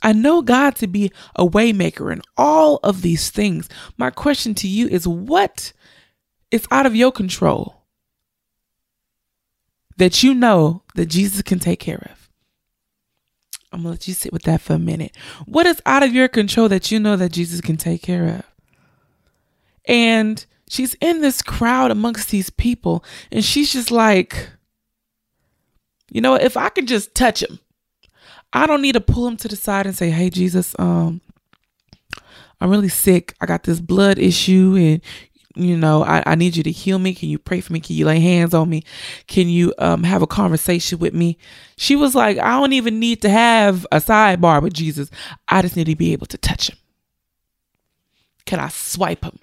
I 0.00 0.12
know 0.12 0.40
God 0.40 0.76
to 0.76 0.86
be 0.86 1.10
a 1.34 1.44
waymaker 1.44 2.12
and 2.12 2.22
all 2.36 2.78
of 2.84 3.02
these 3.02 3.30
things. 3.30 3.68
My 3.98 4.10
question 4.10 4.54
to 4.56 4.68
you 4.68 4.86
is 4.86 5.08
what 5.08 5.72
is 6.52 6.68
out 6.70 6.86
of 6.86 6.94
your 6.94 7.10
control 7.10 7.82
that 9.96 10.22
you 10.22 10.34
know 10.34 10.82
that 10.94 11.06
Jesus 11.06 11.42
can 11.42 11.58
take 11.58 11.80
care 11.80 12.08
of? 12.12 12.23
I'm 13.74 13.80
gonna 13.80 13.90
let 13.90 14.06
you 14.06 14.14
sit 14.14 14.32
with 14.32 14.44
that 14.44 14.60
for 14.60 14.74
a 14.74 14.78
minute. 14.78 15.16
What 15.46 15.66
is 15.66 15.82
out 15.84 16.04
of 16.04 16.14
your 16.14 16.28
control 16.28 16.68
that 16.68 16.92
you 16.92 17.00
know 17.00 17.16
that 17.16 17.32
Jesus 17.32 17.60
can 17.60 17.76
take 17.76 18.02
care 18.02 18.36
of? 18.36 18.42
And 19.86 20.46
she's 20.68 20.94
in 21.00 21.20
this 21.22 21.42
crowd 21.42 21.90
amongst 21.90 22.30
these 22.30 22.50
people, 22.50 23.04
and 23.32 23.44
she's 23.44 23.72
just 23.72 23.90
like, 23.90 24.48
you 26.08 26.20
know, 26.20 26.36
if 26.36 26.56
I 26.56 26.68
can 26.68 26.86
just 26.86 27.16
touch 27.16 27.42
him, 27.42 27.58
I 28.52 28.68
don't 28.68 28.80
need 28.80 28.92
to 28.92 29.00
pull 29.00 29.26
him 29.26 29.36
to 29.38 29.48
the 29.48 29.56
side 29.56 29.86
and 29.86 29.96
say, 29.96 30.10
Hey, 30.10 30.30
Jesus, 30.30 30.76
um, 30.78 31.20
I'm 32.60 32.70
really 32.70 32.88
sick. 32.88 33.34
I 33.40 33.46
got 33.46 33.64
this 33.64 33.80
blood 33.80 34.20
issue 34.20 34.76
and 34.78 35.00
you 35.54 35.76
know, 35.76 36.02
I, 36.02 36.22
I 36.26 36.34
need 36.34 36.56
you 36.56 36.62
to 36.64 36.70
heal 36.70 36.98
me. 36.98 37.14
Can 37.14 37.28
you 37.28 37.38
pray 37.38 37.60
for 37.60 37.72
me? 37.72 37.80
Can 37.80 37.96
you 37.96 38.06
lay 38.06 38.20
hands 38.20 38.54
on 38.54 38.68
me? 38.68 38.82
Can 39.26 39.48
you 39.48 39.72
um, 39.78 40.02
have 40.02 40.22
a 40.22 40.26
conversation 40.26 40.98
with 40.98 41.14
me? 41.14 41.38
She 41.76 41.96
was 41.96 42.14
like, 42.14 42.38
I 42.38 42.58
don't 42.58 42.72
even 42.72 42.98
need 42.98 43.22
to 43.22 43.28
have 43.28 43.86
a 43.92 43.98
sidebar 43.98 44.62
with 44.62 44.74
Jesus. 44.74 45.10
I 45.48 45.62
just 45.62 45.76
need 45.76 45.86
to 45.86 45.96
be 45.96 46.12
able 46.12 46.26
to 46.26 46.38
touch 46.38 46.70
him. 46.70 46.78
Can 48.46 48.58
I 48.58 48.68
swipe 48.68 49.24
him? 49.24 49.38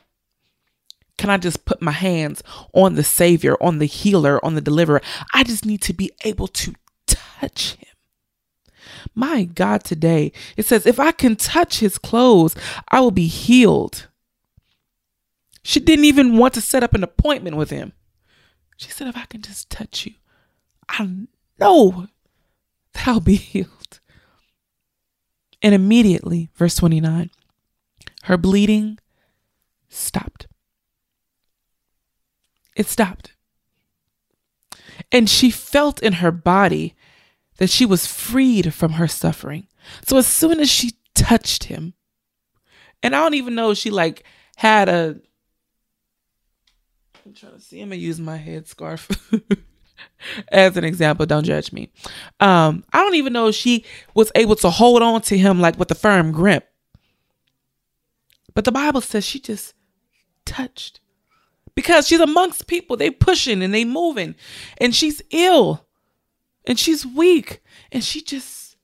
Can 1.18 1.30
I 1.30 1.38
just 1.38 1.66
put 1.66 1.82
my 1.82 1.92
hands 1.92 2.44
on 2.74 2.96
the 2.96 3.04
Savior, 3.04 3.56
on 3.62 3.78
the 3.78 3.86
healer, 3.86 4.44
on 4.44 4.56
the 4.56 4.62
deliverer? 4.62 5.02
I 5.34 5.44
just 5.44 5.66
need 5.66 5.82
to 5.84 5.94
be 5.94 6.12
able 6.24 6.48
to 6.48 6.74
touch 7.08 7.76
him. 7.76 7.88
My 9.16 9.44
God, 9.44 9.84
today 9.84 10.32
it 10.58 10.66
says, 10.66 10.86
if 10.86 11.00
I 11.00 11.12
can 11.12 11.36
touch 11.36 11.80
his 11.80 11.98
clothes, 11.98 12.56
I 12.90 13.00
will 13.00 13.12
be 13.12 13.28
healed. 13.28 14.08
She 15.64 15.80
didn't 15.80 16.06
even 16.06 16.38
want 16.38 16.54
to 16.56 16.62
set 16.62 16.84
up 16.84 16.94
an 16.94 17.04
appointment 17.04 17.56
with 17.56 17.70
him. 17.70 17.94
She 18.78 18.90
said, 18.90 19.08
If 19.08 19.18
I 19.18 19.26
can 19.26 19.42
just 19.42 19.70
touch 19.70 20.06
you, 20.06 20.14
I 20.90 21.28
know 21.60 22.08
that 22.94 23.08
I'll 23.08 23.20
be 23.20 23.36
healed. 23.36 24.00
And 25.62 25.76
immediately, 25.76 26.50
verse 26.56 26.76
29, 26.76 27.30
her 28.24 28.38
bleeding 28.38 28.98
stopped. 29.90 30.48
It 32.76 32.88
stopped. 32.88 33.36
And 35.12 35.30
she 35.30 35.52
felt 35.52 36.02
in 36.02 36.14
her 36.14 36.32
body 36.32 36.96
that 37.58 37.70
she 37.70 37.86
was 37.86 38.08
freed 38.08 38.74
from 38.74 38.94
her 38.94 39.08
suffering. 39.08 39.68
So 40.08 40.18
as 40.18 40.26
soon 40.26 40.60
as 40.60 40.70
she 40.70 40.94
touched 41.14 41.66
him, 41.66 41.94
and 43.04 43.16
I 43.16 43.20
don't 43.20 43.36
even 43.36 43.56
know 43.56 43.74
she 43.74 43.92
like 43.92 44.24
had 44.58 44.90
a 44.90 45.20
I'm 47.26 47.34
trying 47.34 47.54
to 47.54 47.62
see. 47.62 47.82
I'm 47.82 47.90
gonna 47.90 47.98
use 47.98 48.20
my 48.20 48.38
headscarf 48.38 49.40
as 50.52 50.78
an 50.78 50.84
example. 50.84 51.26
Don't 51.26 51.44
judge 51.44 51.72
me. 51.72 51.92
Um, 52.40 52.84
I 52.92 53.00
don't 53.00 53.16
even 53.16 53.34
know 53.34 53.48
if 53.48 53.56
she 53.56 53.86
was 54.14 54.32
able 54.36 54.56
to 54.58 54.70
hold 54.70 55.02
on 55.02 55.22
to 55.24 55.38
him 55.38 55.60
like 55.60 55.78
with 55.78 55.92
a 55.92 55.96
firm 55.96 56.32
grip. 56.32 56.68
But 58.54 58.66
the 58.66 58.72
Bible 58.72 59.02
says 59.02 59.24
she 59.24 59.40
just 59.40 59.74
touched. 60.46 61.00
Because 61.76 62.08
she's 62.08 62.20
amongst 62.20 62.68
people. 62.68 62.98
They 62.98 63.10
pushing 63.10 63.64
and 63.64 63.74
they 63.74 63.86
moving. 63.86 64.36
And 64.78 64.94
she's 64.94 65.22
ill. 65.32 65.88
And 66.66 66.78
she's 66.78 67.06
weak. 67.06 67.62
And 67.92 68.04
she 68.04 68.22
just 68.22 68.76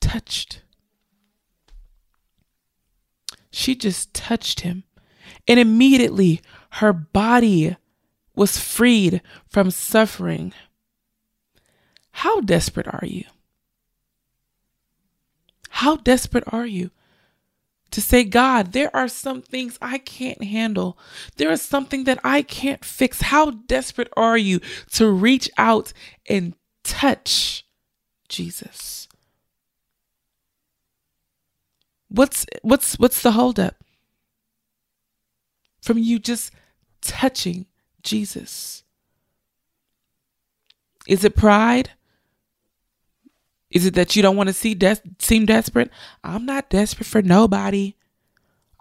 touched. 0.00 0.62
She 3.50 3.74
just 3.74 4.14
touched 4.14 4.60
him. 4.60 4.84
And 5.46 5.60
immediately 5.60 6.40
her 6.76 6.92
body 6.92 7.76
was 8.34 8.58
freed 8.58 9.22
from 9.48 9.70
suffering. 9.70 10.52
How 12.10 12.40
desperate 12.40 12.86
are 12.86 13.06
you? 13.06 13.24
How 15.70 15.96
desperate 15.96 16.44
are 16.48 16.66
you 16.66 16.90
to 17.90 18.00
say, 18.00 18.24
God, 18.24 18.72
there 18.72 18.94
are 18.94 19.08
some 19.08 19.42
things 19.42 19.78
I 19.80 19.98
can't 19.98 20.42
handle. 20.42 20.98
There 21.36 21.50
is 21.50 21.62
something 21.62 22.04
that 22.04 22.18
I 22.24 22.42
can't 22.42 22.84
fix. 22.84 23.22
How 23.22 23.50
desperate 23.50 24.12
are 24.16 24.36
you 24.36 24.60
to 24.92 25.10
reach 25.10 25.48
out 25.56 25.92
and 26.28 26.54
touch 26.82 27.66
Jesus? 28.28 29.08
What's 32.08 32.46
what's 32.62 32.98
what's 32.98 33.22
the 33.22 33.32
holdup? 33.32 33.76
from 35.86 35.98
you 35.98 36.18
just 36.18 36.52
touching 37.06 37.66
Jesus? 38.02 38.84
Is 41.06 41.24
it 41.24 41.36
pride? 41.36 41.90
Is 43.70 43.86
it 43.86 43.94
that 43.94 44.16
you 44.16 44.22
don't 44.22 44.36
want 44.36 44.48
to 44.48 44.52
see 44.52 44.74
de- 44.74 45.00
seem 45.18 45.46
desperate? 45.46 45.90
I'm 46.24 46.46
not 46.46 46.70
desperate 46.70 47.06
for 47.06 47.22
nobody. 47.22 47.94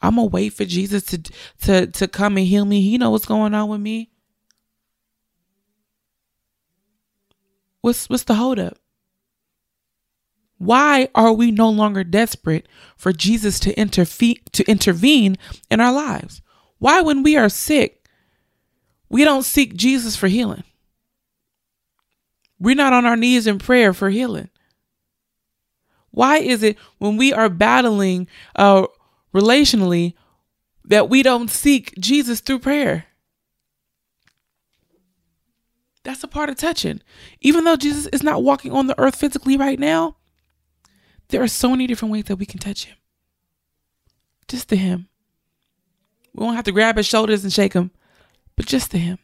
I'm 0.01 0.15
gonna 0.15 0.27
wait 0.27 0.53
for 0.53 0.65
Jesus 0.65 1.03
to 1.05 1.17
to 1.61 1.87
to 1.87 2.07
come 2.07 2.37
and 2.37 2.45
heal 2.45 2.65
me. 2.65 2.81
He 2.81 2.97
know 2.97 3.09
what's 3.11 3.25
going 3.25 3.53
on 3.53 3.69
with 3.69 3.81
me. 3.81 4.11
What's 7.81 8.09
what's 8.09 8.23
the 8.23 8.35
holdup? 8.35 8.77
Why 10.57 11.09
are 11.15 11.33
we 11.33 11.51
no 11.51 11.69
longer 11.69 12.03
desperate 12.03 12.67
for 12.97 13.11
Jesus 13.11 13.59
to 13.61 13.77
interfere 13.79 14.35
to 14.53 14.63
intervene 14.69 15.37
in 15.69 15.81
our 15.81 15.91
lives? 15.91 16.41
Why, 16.79 17.01
when 17.01 17.23
we 17.23 17.35
are 17.37 17.49
sick, 17.49 18.04
we 19.09 19.23
don't 19.23 19.43
seek 19.43 19.75
Jesus 19.75 20.15
for 20.15 20.27
healing? 20.27 20.63
We're 22.59 22.75
not 22.75 22.93
on 22.93 23.05
our 23.05 23.17
knees 23.17 23.47
in 23.47 23.59
prayer 23.59 23.93
for 23.93 24.09
healing. 24.09 24.49
Why 26.11 26.37
is 26.37 26.63
it 26.63 26.77
when 26.97 27.17
we 27.17 27.33
are 27.33 27.49
battling 27.49 28.27
uh, 28.55 28.87
relationally 29.33 30.13
that 30.85 31.09
we 31.09 31.21
don't 31.23 31.49
seek 31.49 31.93
Jesus 31.99 32.39
through 32.39 32.59
prayer? 32.59 33.05
That's 36.03 36.23
a 36.23 36.27
part 36.27 36.49
of 36.49 36.55
touching. 36.55 37.01
Even 37.41 37.63
though 37.63 37.75
Jesus 37.75 38.05
is 38.07 38.23
not 38.23 38.43
walking 38.43 38.71
on 38.71 38.87
the 38.87 38.97
earth 38.99 39.15
physically 39.15 39.57
right 39.57 39.79
now, 39.79 40.15
there 41.29 41.41
are 41.41 41.47
so 41.47 41.71
many 41.71 41.87
different 41.87 42.11
ways 42.11 42.25
that 42.25 42.37
we 42.37 42.45
can 42.45 42.59
touch 42.59 42.85
him. 42.85 42.95
Just 44.47 44.69
to 44.69 44.75
him. 44.75 45.09
We 46.33 46.43
won't 46.43 46.55
have 46.55 46.65
to 46.65 46.71
grab 46.71 46.97
his 46.97 47.07
shoulders 47.07 47.43
and 47.43 47.51
shake 47.51 47.73
him, 47.73 47.91
but 48.55 48.65
just 48.65 48.91
to 48.91 48.97
him. 48.97 49.19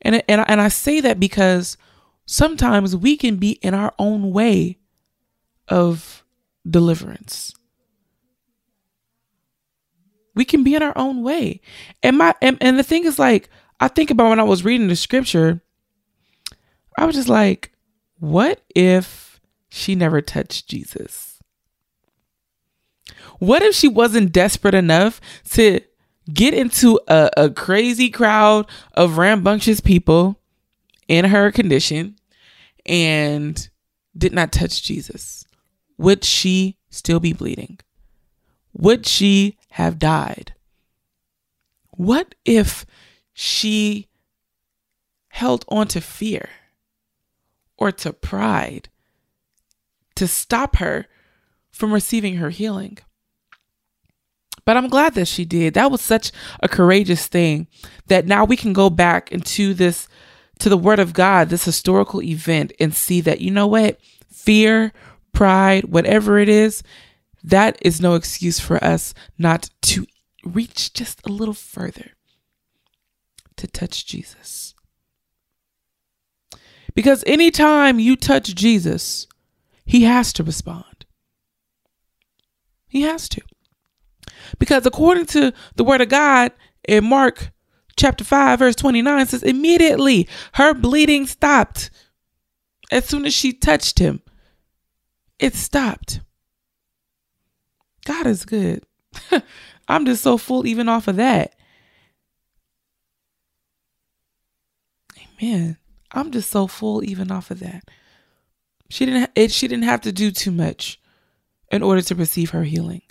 And 0.00 0.22
and 0.28 0.44
and 0.48 0.60
I 0.60 0.68
say 0.68 1.00
that 1.00 1.20
because 1.20 1.76
sometimes 2.26 2.96
we 2.96 3.16
can 3.16 3.36
be 3.36 3.52
in 3.52 3.74
our 3.74 3.94
own 3.98 4.32
way 4.32 4.78
of 5.68 6.24
deliverance. 6.68 7.54
We 10.34 10.44
can 10.44 10.64
be 10.64 10.74
in 10.74 10.82
our 10.82 10.96
own 10.96 11.22
way. 11.22 11.60
And 12.02 12.18
my 12.18 12.34
and, 12.42 12.58
and 12.60 12.78
the 12.78 12.82
thing 12.82 13.04
is 13.04 13.18
like 13.18 13.48
I 13.80 13.88
think 13.88 14.10
about 14.10 14.30
when 14.30 14.40
I 14.40 14.44
was 14.44 14.64
reading 14.64 14.88
the 14.88 14.96
scripture, 14.96 15.60
I 16.96 17.04
was 17.04 17.16
just 17.16 17.28
like, 17.28 17.72
what 18.18 18.60
if 18.74 19.40
she 19.68 19.94
never 19.94 20.20
touched 20.20 20.68
Jesus? 20.68 21.40
What 23.38 23.62
if 23.62 23.74
she 23.74 23.88
wasn't 23.88 24.32
desperate 24.32 24.74
enough 24.74 25.20
to 25.50 25.80
get 26.32 26.54
into 26.54 27.00
a, 27.08 27.30
a 27.36 27.50
crazy 27.50 28.10
crowd 28.10 28.66
of 28.94 29.18
rambunctious 29.18 29.80
people 29.80 30.38
in 31.08 31.26
her 31.26 31.50
condition 31.50 32.16
and 32.86 33.68
did 34.16 34.32
not 34.32 34.52
touch 34.52 34.82
Jesus, 34.82 35.44
would 35.98 36.24
she 36.24 36.76
still 36.90 37.20
be 37.20 37.32
bleeding? 37.32 37.78
Would 38.74 39.06
she 39.06 39.58
have 39.70 39.98
died? 39.98 40.54
What 41.90 42.34
if 42.44 42.86
she 43.32 44.08
held 45.28 45.64
on 45.68 45.88
to 45.88 46.00
fear 46.00 46.48
or 47.76 47.92
to 47.92 48.12
pride 48.12 48.88
to 50.14 50.26
stop 50.26 50.76
her 50.76 51.06
from 51.70 51.92
receiving 51.92 52.36
her 52.36 52.50
healing? 52.50 52.98
But 54.64 54.76
I'm 54.76 54.88
glad 54.88 55.14
that 55.14 55.26
she 55.28 55.44
did. 55.44 55.74
That 55.74 55.90
was 55.90 56.00
such 56.00 56.30
a 56.60 56.68
courageous 56.68 57.26
thing 57.26 57.66
that 58.06 58.26
now 58.26 58.44
we 58.44 58.56
can 58.56 58.72
go 58.72 58.90
back 58.90 59.32
into 59.32 59.74
this, 59.74 60.08
to 60.60 60.68
the 60.68 60.78
Word 60.78 60.98
of 60.98 61.12
God, 61.12 61.48
this 61.48 61.64
historical 61.64 62.22
event, 62.22 62.72
and 62.78 62.94
see 62.94 63.20
that, 63.22 63.40
you 63.40 63.50
know 63.50 63.66
what? 63.66 63.98
Fear, 64.30 64.92
pride, 65.32 65.86
whatever 65.86 66.38
it 66.38 66.48
is, 66.48 66.82
that 67.42 67.76
is 67.80 68.00
no 68.00 68.14
excuse 68.14 68.60
for 68.60 68.82
us 68.82 69.14
not 69.36 69.70
to 69.82 70.06
reach 70.44 70.92
just 70.92 71.26
a 71.26 71.32
little 71.32 71.54
further 71.54 72.12
to 73.56 73.66
touch 73.66 74.06
Jesus. 74.06 74.74
Because 76.94 77.24
anytime 77.26 77.98
you 77.98 78.16
touch 78.16 78.54
Jesus, 78.54 79.26
he 79.84 80.02
has 80.04 80.32
to 80.34 80.44
respond. 80.44 81.06
He 82.86 83.02
has 83.02 83.28
to. 83.30 83.40
Because 84.58 84.86
according 84.86 85.26
to 85.26 85.52
the 85.76 85.84
word 85.84 86.00
of 86.00 86.08
God 86.08 86.52
in 86.86 87.04
Mark 87.04 87.50
chapter 87.96 88.24
5, 88.24 88.58
verse 88.58 88.76
29 88.76 89.26
says, 89.26 89.42
immediately 89.42 90.28
her 90.54 90.74
bleeding 90.74 91.26
stopped. 91.26 91.90
As 92.90 93.06
soon 93.06 93.24
as 93.24 93.32
she 93.32 93.52
touched 93.52 93.98
him, 93.98 94.20
it 95.38 95.54
stopped. 95.54 96.20
God 98.04 98.26
is 98.26 98.44
good. 98.44 98.84
I'm 99.88 100.06
just 100.06 100.22
so 100.22 100.36
full 100.36 100.66
even 100.66 100.88
off 100.88 101.08
of 101.08 101.16
that. 101.16 101.54
Amen. 105.42 105.78
I'm 106.12 106.30
just 106.30 106.50
so 106.50 106.66
full 106.66 107.02
even 107.04 107.30
off 107.30 107.50
of 107.50 107.60
that. 107.60 107.84
She 108.90 109.06
didn't 109.06 109.30
it 109.34 109.50
she 109.50 109.68
didn't 109.68 109.84
have 109.84 110.02
to 110.02 110.12
do 110.12 110.30
too 110.30 110.50
much 110.50 111.00
in 111.70 111.82
order 111.82 112.02
to 112.02 112.14
receive 112.14 112.50
her 112.50 112.64
healing. 112.64 113.02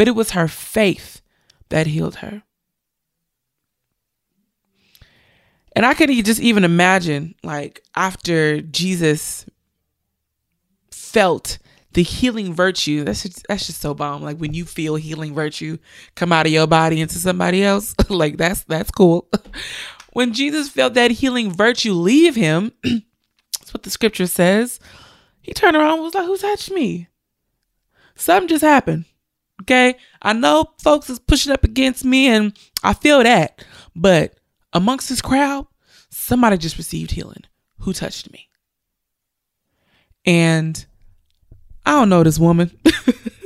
But 0.00 0.08
it 0.08 0.12
was 0.12 0.30
her 0.30 0.48
faith 0.48 1.20
that 1.68 1.86
healed 1.86 2.14
her. 2.16 2.42
And 5.76 5.84
I 5.84 5.92
could 5.92 6.08
just 6.24 6.40
even 6.40 6.64
imagine 6.64 7.34
like 7.42 7.82
after 7.94 8.62
Jesus 8.62 9.44
felt 10.90 11.58
the 11.92 12.02
healing 12.02 12.54
virtue. 12.54 13.04
That's 13.04 13.24
just, 13.24 13.46
that's 13.46 13.66
just 13.66 13.82
so 13.82 13.92
bomb. 13.92 14.22
Like 14.22 14.38
when 14.38 14.54
you 14.54 14.64
feel 14.64 14.94
healing 14.94 15.34
virtue 15.34 15.76
come 16.14 16.32
out 16.32 16.46
of 16.46 16.52
your 16.52 16.66
body 16.66 17.02
into 17.02 17.18
somebody 17.18 17.62
else, 17.62 17.94
like 18.08 18.38
that's 18.38 18.64
that's 18.64 18.90
cool. 18.90 19.28
when 20.14 20.32
Jesus 20.32 20.70
felt 20.70 20.94
that 20.94 21.10
healing 21.10 21.52
virtue 21.52 21.92
leave 21.92 22.36
him, 22.36 22.72
that's 22.82 23.74
what 23.74 23.82
the 23.82 23.90
scripture 23.90 24.26
says. 24.26 24.80
He 25.42 25.52
turned 25.52 25.76
around 25.76 25.96
and 25.96 26.04
was 26.04 26.14
like, 26.14 26.24
"Who 26.24 26.38
touched 26.38 26.70
me?" 26.70 27.08
Something 28.14 28.48
just 28.48 28.64
happened. 28.64 29.04
Okay, 29.62 29.96
I 30.22 30.32
know 30.32 30.64
folks 30.82 31.10
is 31.10 31.18
pushing 31.18 31.52
up 31.52 31.64
against 31.64 32.04
me, 32.04 32.28
and 32.28 32.56
I 32.82 32.94
feel 32.94 33.22
that. 33.22 33.64
But 33.94 34.34
amongst 34.72 35.08
this 35.08 35.20
crowd, 35.20 35.66
somebody 36.08 36.56
just 36.56 36.78
received 36.78 37.10
healing. 37.10 37.44
Who 37.80 37.92
touched 37.92 38.32
me? 38.32 38.48
And 40.24 40.84
I 41.84 41.92
don't 41.92 42.08
know 42.08 42.22
this 42.22 42.38
woman, 42.38 42.70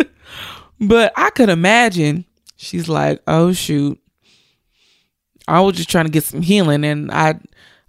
but 0.80 1.12
I 1.16 1.30
could 1.30 1.48
imagine 1.48 2.24
she's 2.56 2.88
like, 2.88 3.22
oh 3.26 3.52
shoot, 3.52 4.00
I 5.46 5.60
was 5.60 5.76
just 5.76 5.90
trying 5.90 6.06
to 6.06 6.10
get 6.10 6.24
some 6.24 6.42
healing, 6.42 6.84
and 6.84 7.10
I, 7.10 7.40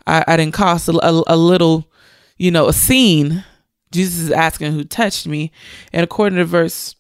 I, 0.06 0.24
I 0.28 0.38
didn't 0.38 0.54
cost 0.54 0.88
a, 0.88 0.94
a, 0.94 1.24
a 1.28 1.38
little, 1.38 1.92
you 2.38 2.52
know, 2.52 2.68
a 2.68 2.74
scene. 2.74 3.44
Jesus 3.92 4.20
is 4.20 4.32
asking 4.32 4.74
who 4.74 4.84
touched 4.84 5.26
me, 5.26 5.52
and 5.94 6.04
according 6.04 6.38
to 6.38 6.46
verse 6.46 6.96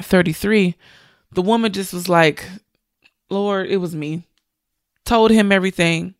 thirty-three, 0.00 0.76
the 1.32 1.42
woman 1.42 1.72
just 1.72 1.92
was 1.92 2.08
like, 2.08 2.44
Lord, 3.30 3.66
it 3.66 3.78
was 3.78 3.94
me. 3.94 4.24
Told 5.04 5.30
him 5.30 5.52
everything 5.52 6.14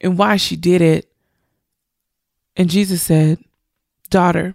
and 0.00 0.18
why 0.18 0.36
she 0.36 0.56
did 0.56 0.80
it. 0.80 1.10
And 2.56 2.70
Jesus 2.70 3.02
said, 3.02 3.38
Daughter, 4.08 4.54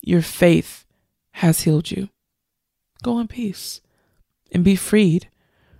your 0.00 0.22
faith 0.22 0.84
has 1.32 1.62
healed 1.62 1.90
you. 1.90 2.08
Go 3.02 3.18
in 3.18 3.28
peace 3.28 3.80
and 4.52 4.62
be 4.62 4.76
freed 4.76 5.28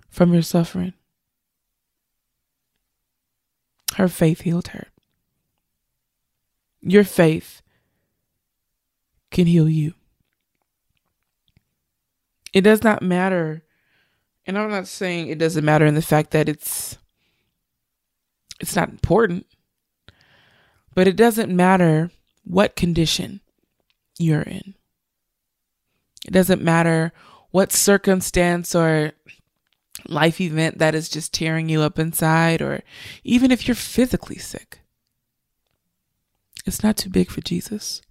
from 0.09 0.33
your 0.33 0.41
suffering. 0.41 0.93
Her 3.95 4.07
faith 4.07 4.41
healed 4.41 4.69
her. 4.69 4.87
Your 6.81 7.03
faith 7.03 7.61
can 9.31 9.45
heal 9.45 9.69
you. 9.69 9.93
It 12.53 12.61
does 12.61 12.83
not 12.83 13.01
matter. 13.01 13.63
And 14.45 14.57
I'm 14.57 14.69
not 14.69 14.87
saying 14.87 15.27
it 15.27 15.39
doesn't 15.39 15.65
matter 15.65 15.85
in 15.85 15.95
the 15.95 16.01
fact 16.01 16.31
that 16.31 16.47
it's 16.47 16.97
it's 18.59 18.75
not 18.75 18.89
important. 18.89 19.45
But 20.95 21.07
it 21.07 21.15
doesn't 21.15 21.53
matter 21.53 22.11
what 22.43 22.75
condition 22.75 23.41
you're 24.19 24.41
in. 24.43 24.75
It 26.25 26.31
doesn't 26.31 26.61
matter 26.61 27.11
what 27.51 27.71
circumstance 27.71 28.75
or 28.75 29.13
life 30.07 30.39
event 30.39 30.77
that 30.77 30.95
is 30.95 31.09
just 31.09 31.33
tearing 31.33 31.69
you 31.69 31.81
up 31.81 31.99
inside, 31.99 32.61
or 32.61 32.83
even 33.23 33.51
if 33.51 33.67
you're 33.67 33.75
physically 33.75 34.37
sick. 34.37 34.79
It's 36.65 36.83
not 36.83 36.97
too 36.97 37.09
big 37.09 37.29
for 37.29 37.41
Jesus. 37.41 38.01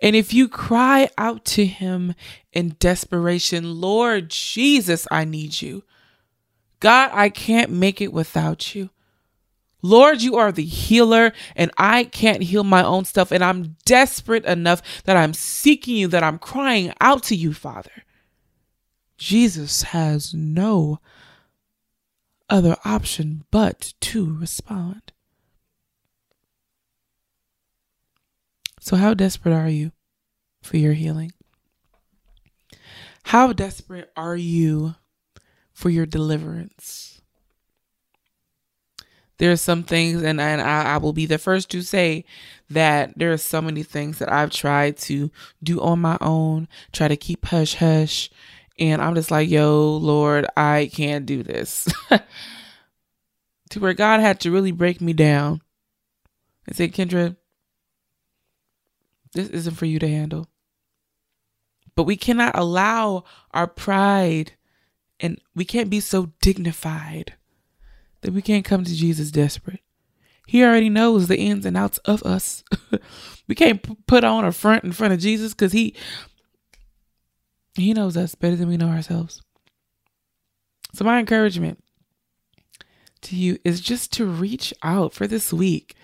And 0.00 0.16
if 0.16 0.32
you 0.32 0.48
cry 0.48 1.10
out 1.18 1.44
to 1.46 1.66
him 1.66 2.14
in 2.52 2.76
desperation, 2.78 3.80
Lord 3.80 4.30
Jesus, 4.30 5.06
I 5.10 5.24
need 5.24 5.60
you. 5.62 5.82
God, 6.80 7.10
I 7.12 7.28
can't 7.28 7.70
make 7.70 8.00
it 8.00 8.12
without 8.12 8.74
you. 8.74 8.90
Lord, 9.82 10.22
you 10.22 10.36
are 10.36 10.52
the 10.52 10.64
healer, 10.64 11.32
and 11.56 11.70
I 11.78 12.04
can't 12.04 12.42
heal 12.42 12.64
my 12.64 12.82
own 12.82 13.04
stuff. 13.04 13.32
And 13.32 13.42
I'm 13.42 13.76
desperate 13.84 14.44
enough 14.44 14.82
that 15.04 15.16
I'm 15.16 15.34
seeking 15.34 15.96
you, 15.96 16.08
that 16.08 16.22
I'm 16.22 16.38
crying 16.38 16.92
out 17.00 17.22
to 17.24 17.36
you, 17.36 17.52
Father. 17.54 18.04
Jesus 19.16 19.82
has 19.82 20.34
no 20.34 21.00
other 22.48 22.76
option 22.84 23.44
but 23.50 23.94
to 24.00 24.36
respond. 24.38 25.12
So, 28.80 28.96
how 28.96 29.14
desperate 29.14 29.54
are 29.54 29.68
you 29.68 29.92
for 30.62 30.76
your 30.76 30.94
healing? 30.94 31.32
How 33.24 33.52
desperate 33.52 34.10
are 34.16 34.36
you 34.36 34.96
for 35.72 35.90
your 35.90 36.06
deliverance? 36.06 37.20
there 39.40 39.50
are 39.50 39.56
some 39.56 39.82
things 39.82 40.22
and, 40.22 40.38
and 40.38 40.60
I, 40.60 40.94
I, 40.94 40.96
will 40.98 41.14
be 41.14 41.24
the 41.24 41.38
first 41.38 41.70
to 41.70 41.80
say 41.80 42.26
that 42.68 43.14
there 43.16 43.32
are 43.32 43.38
so 43.38 43.62
many 43.62 43.82
things 43.82 44.18
that 44.18 44.30
I've 44.30 44.50
tried 44.50 44.98
to 44.98 45.30
do 45.62 45.80
on 45.80 45.98
my 45.98 46.18
own, 46.20 46.68
try 46.92 47.08
to 47.08 47.16
keep 47.16 47.46
hush 47.46 47.74
hush. 47.76 48.28
And 48.78 49.00
I'm 49.00 49.14
just 49.14 49.30
like, 49.30 49.48
yo, 49.48 49.96
Lord, 49.96 50.46
I 50.58 50.90
can't 50.92 51.24
do 51.24 51.42
this. 51.42 51.88
to 53.70 53.80
where 53.80 53.94
God 53.94 54.20
had 54.20 54.40
to 54.40 54.50
really 54.50 54.72
break 54.72 55.00
me 55.00 55.14
down 55.14 55.62
and 56.66 56.76
say, 56.76 56.88
Kendra, 56.88 57.34
this 59.34 59.48
isn't 59.48 59.76
for 59.76 59.86
you 59.86 59.98
to 59.98 60.08
handle. 60.08 60.48
But 61.94 62.04
we 62.04 62.16
cannot 62.16 62.58
allow 62.58 63.24
our 63.52 63.66
pride 63.66 64.52
and 65.18 65.40
we 65.54 65.64
can't 65.64 65.90
be 65.90 66.00
so 66.00 66.32
dignified 66.40 67.34
that 68.22 68.32
we 68.32 68.42
can't 68.42 68.64
come 68.64 68.84
to 68.84 68.94
Jesus 68.94 69.30
desperate. 69.30 69.80
He 70.46 70.64
already 70.64 70.88
knows 70.88 71.28
the 71.28 71.38
ins 71.38 71.64
and 71.64 71.76
outs 71.76 71.98
of 71.98 72.22
us. 72.24 72.64
we 73.48 73.54
can't 73.54 73.82
p- 73.82 73.96
put 74.06 74.24
on 74.24 74.44
a 74.44 74.52
front 74.52 74.82
in 74.82 74.92
front 74.92 75.14
of 75.14 75.20
Jesus 75.20 75.52
because 75.52 75.72
he 75.72 75.94
he 77.74 77.94
knows 77.94 78.16
us 78.16 78.34
better 78.34 78.56
than 78.56 78.68
we 78.68 78.76
know 78.76 78.88
ourselves. 78.88 79.42
So 80.92 81.04
my 81.04 81.20
encouragement 81.20 81.82
to 83.22 83.36
you 83.36 83.58
is 83.64 83.80
just 83.80 84.12
to 84.14 84.26
reach 84.26 84.74
out 84.82 85.12
for 85.12 85.26
this 85.26 85.52
week. 85.52 85.94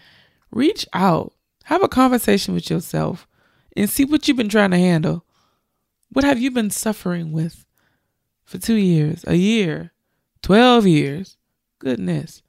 Reach 0.52 0.86
out. 0.92 1.32
Have 1.66 1.82
a 1.82 1.88
conversation 1.88 2.54
with 2.54 2.70
yourself 2.70 3.26
and 3.76 3.90
see 3.90 4.04
what 4.04 4.28
you've 4.28 4.36
been 4.36 4.48
trying 4.48 4.70
to 4.70 4.78
handle. 4.78 5.24
What 6.10 6.24
have 6.24 6.38
you 6.38 6.52
been 6.52 6.70
suffering 6.70 7.32
with 7.32 7.66
for 8.44 8.58
2 8.58 8.74
years, 8.74 9.24
a 9.26 9.34
year, 9.34 9.92
12 10.42 10.86
years? 10.86 11.36
Goodness. 11.80 12.42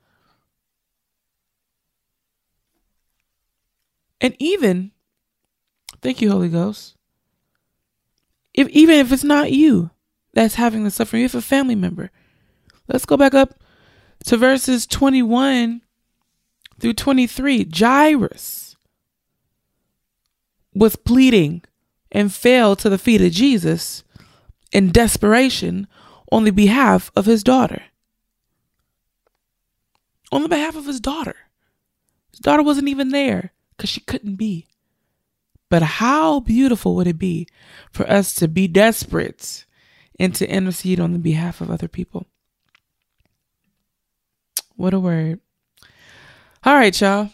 And 4.21 4.35
even, 4.37 4.91
thank 6.03 6.21
you, 6.21 6.29
Holy 6.29 6.49
Ghost. 6.49 6.95
If 8.53 8.69
even 8.69 8.99
if 8.99 9.11
it's 9.11 9.23
not 9.23 9.51
you 9.51 9.89
that's 10.33 10.55
having 10.55 10.83
the 10.83 10.91
suffering, 10.91 11.23
if 11.23 11.33
a 11.33 11.41
family 11.41 11.75
member, 11.75 12.11
let's 12.87 13.05
go 13.05 13.17
back 13.17 13.33
up 13.33 13.63
to 14.25 14.37
verses 14.37 14.85
21 14.85 15.81
through 16.79 16.93
23. 16.93 17.67
Jairus 17.75 18.66
was 20.77 20.95
pleading 20.95 21.63
and 22.11 22.33
fell 22.33 22.75
to 22.75 22.89
the 22.89 22.97
feet 22.97 23.21
of 23.21 23.31
Jesus 23.31 24.03
in 24.71 24.91
desperation 24.91 25.87
on 26.31 26.43
the 26.43 26.51
behalf 26.51 27.11
of 27.15 27.25
his 27.25 27.43
daughter. 27.43 27.83
On 30.31 30.43
the 30.43 30.49
behalf 30.49 30.75
of 30.75 30.85
his 30.85 30.99
daughter. 30.99 31.35
His 32.31 32.39
daughter 32.39 32.63
wasn't 32.63 32.89
even 32.89 33.09
there 33.09 33.53
because 33.75 33.89
she 33.89 34.01
couldn't 34.01 34.35
be. 34.35 34.67
But 35.69 35.81
how 35.81 36.39
beautiful 36.41 36.95
would 36.95 37.07
it 37.07 37.17
be 37.17 37.47
for 37.91 38.09
us 38.09 38.33
to 38.35 38.47
be 38.47 38.67
desperate 38.67 39.65
and 40.19 40.33
to 40.35 40.49
intercede 40.49 40.99
on 40.99 41.13
the 41.13 41.19
behalf 41.19 41.61
of 41.61 41.69
other 41.69 41.87
people? 41.87 42.25
What 44.75 44.93
a 44.93 44.99
word. 44.99 45.39
All 46.63 46.75
right, 46.75 46.99
y'all. 46.99 47.31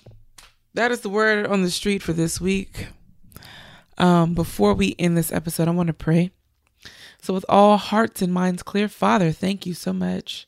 That 0.73 0.91
is 0.91 1.01
the 1.01 1.09
word 1.09 1.45
on 1.45 1.61
the 1.61 1.69
street 1.69 2.01
for 2.01 2.13
this 2.13 2.41
week. 2.41 2.87
Um, 3.97 4.33
before 4.33 4.73
we 4.73 4.95
end 4.97 5.17
this 5.17 5.31
episode, 5.31 5.67
I 5.67 5.71
want 5.71 5.87
to 5.87 5.93
pray. 5.93 6.31
So, 7.21 7.33
with 7.33 7.45
all 7.47 7.77
hearts 7.77 8.21
and 8.21 8.33
minds 8.33 8.63
clear, 8.63 8.87
Father, 8.87 9.31
thank 9.31 9.65
you 9.65 9.73
so 9.73 9.93
much 9.93 10.47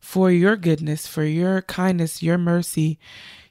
for 0.00 0.30
your 0.30 0.56
goodness, 0.56 1.06
for 1.06 1.24
your 1.24 1.62
kindness, 1.62 2.22
your 2.22 2.38
mercy, 2.38 2.98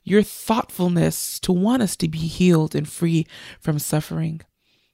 your 0.04 0.24
thoughtfulness 0.24 1.40
to 1.40 1.52
want 1.52 1.82
us 1.82 1.96
to 1.98 2.08
be 2.08 2.20
healed 2.20 2.76
and 2.76 2.88
free 2.88 3.26
from 3.60 3.80
suffering. 3.80 4.42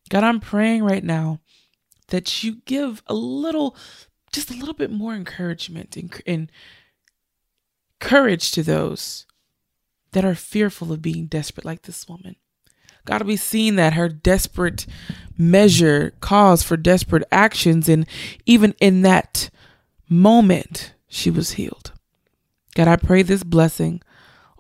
God, 0.10 0.24
I'm 0.24 0.40
praying 0.40 0.84
right 0.84 1.04
now 1.04 1.40
that 2.08 2.44
you 2.44 2.58
give 2.66 3.02
a 3.08 3.14
little, 3.14 3.76
just 4.32 4.52
a 4.52 4.56
little 4.56 4.74
bit 4.74 4.92
more 4.92 5.14
encouragement 5.14 5.96
and, 5.98 6.22
and 6.26 6.52
courage 8.00 8.52
to 8.52 8.64
those 8.64 9.26
that 10.12 10.26
are 10.26 10.36
fearful 10.36 10.92
of 10.92 11.02
being 11.02 11.28
desperate 11.28 11.66
like 11.66 11.84
this 11.84 12.08
woman. 12.08 12.36
God, 13.06 13.26
be 13.26 13.38
seen 13.38 13.76
that 13.76 13.94
her 13.94 14.10
desperate 14.10 14.86
measure 15.38 16.14
cause 16.20 16.64
for 16.64 16.78
desperate 16.78 17.24
actions, 17.32 17.90
and 17.90 18.06
even 18.46 18.76
in 18.80 19.02
that 19.02 19.50
moment, 20.10 20.94
she 21.08 21.32
was 21.32 21.52
healed. 21.52 21.92
God, 22.76 22.88
I 22.88 22.96
pray 22.96 23.22
this 23.22 23.44
blessing 23.44 24.02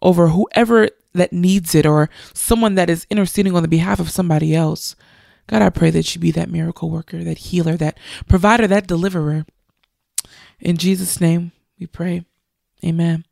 over 0.02 0.30
whoever 0.30 0.90
that 1.14 1.34
needs 1.34 1.76
it 1.76 1.86
or 1.86 2.10
someone 2.34 2.76
that 2.76 2.90
is 2.90 3.06
interceding 3.10 3.56
on 3.56 3.62
the 3.62 3.68
behalf 3.68 4.00
of 4.00 4.10
somebody 4.10 4.56
else. 4.56 4.96
God, 5.48 5.62
I 5.62 5.70
pray 5.70 5.90
that 5.92 6.14
you 6.14 6.22
be 6.22 6.32
that 6.32 6.50
miracle 6.50 6.90
worker, 6.90 7.24
that 7.24 7.38
healer, 7.38 7.76
that 7.78 8.00
provider, 8.28 8.68
that 8.68 8.88
deliverer. 8.88 9.46
In 10.60 10.78
Jesus' 10.78 11.20
name, 11.20 11.52
we 11.80 11.88
pray. 11.88 12.26
Amen. 12.84 13.26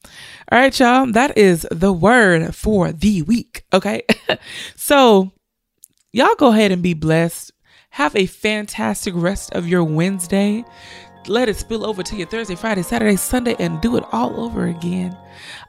All 0.52 0.60
right, 0.60 0.80
y'all. 0.80 1.12
That 1.12 1.38
is 1.38 1.66
the 1.72 1.94
word 1.94 2.56
for 2.56 2.92
the 2.92 3.24
week. 3.24 3.64
Okay. 3.74 4.04
so, 4.76 5.32
y'all 6.12 6.36
go 6.36 6.48
ahead 6.48 6.72
and 6.72 6.84
be 6.84 6.94
blessed. 6.94 7.52
Have 7.92 8.16
a 8.16 8.26
fantastic 8.26 9.14
rest 9.16 9.54
of 9.54 9.68
your 9.68 9.84
Wednesday. 9.84 10.64
Let 11.28 11.50
it 11.50 11.58
spill 11.58 11.86
over 11.86 12.02
to 12.04 12.16
your 12.16 12.28
Thursday, 12.28 12.56
Friday, 12.56 12.82
Saturday, 12.82 13.16
Sunday, 13.16 13.56
and 13.60 13.82
do 13.82 13.98
it 13.98 14.04
all 14.12 14.40
over 14.40 14.68
again. 14.68 15.18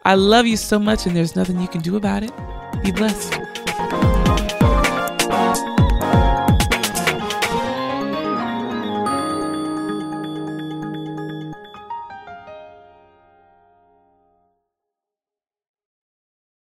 I 0.05 0.14
love 0.14 0.46
you 0.46 0.57
so 0.57 0.79
much, 0.79 1.07
and 1.07 1.16
there's 1.16 1.35
nothing 1.35 1.61
you 1.61 1.68
can 1.68 1.81
do 1.81 1.96
about 1.96 2.23
it. 2.23 2.33
Be 2.83 2.92
blessed. 2.92 4.19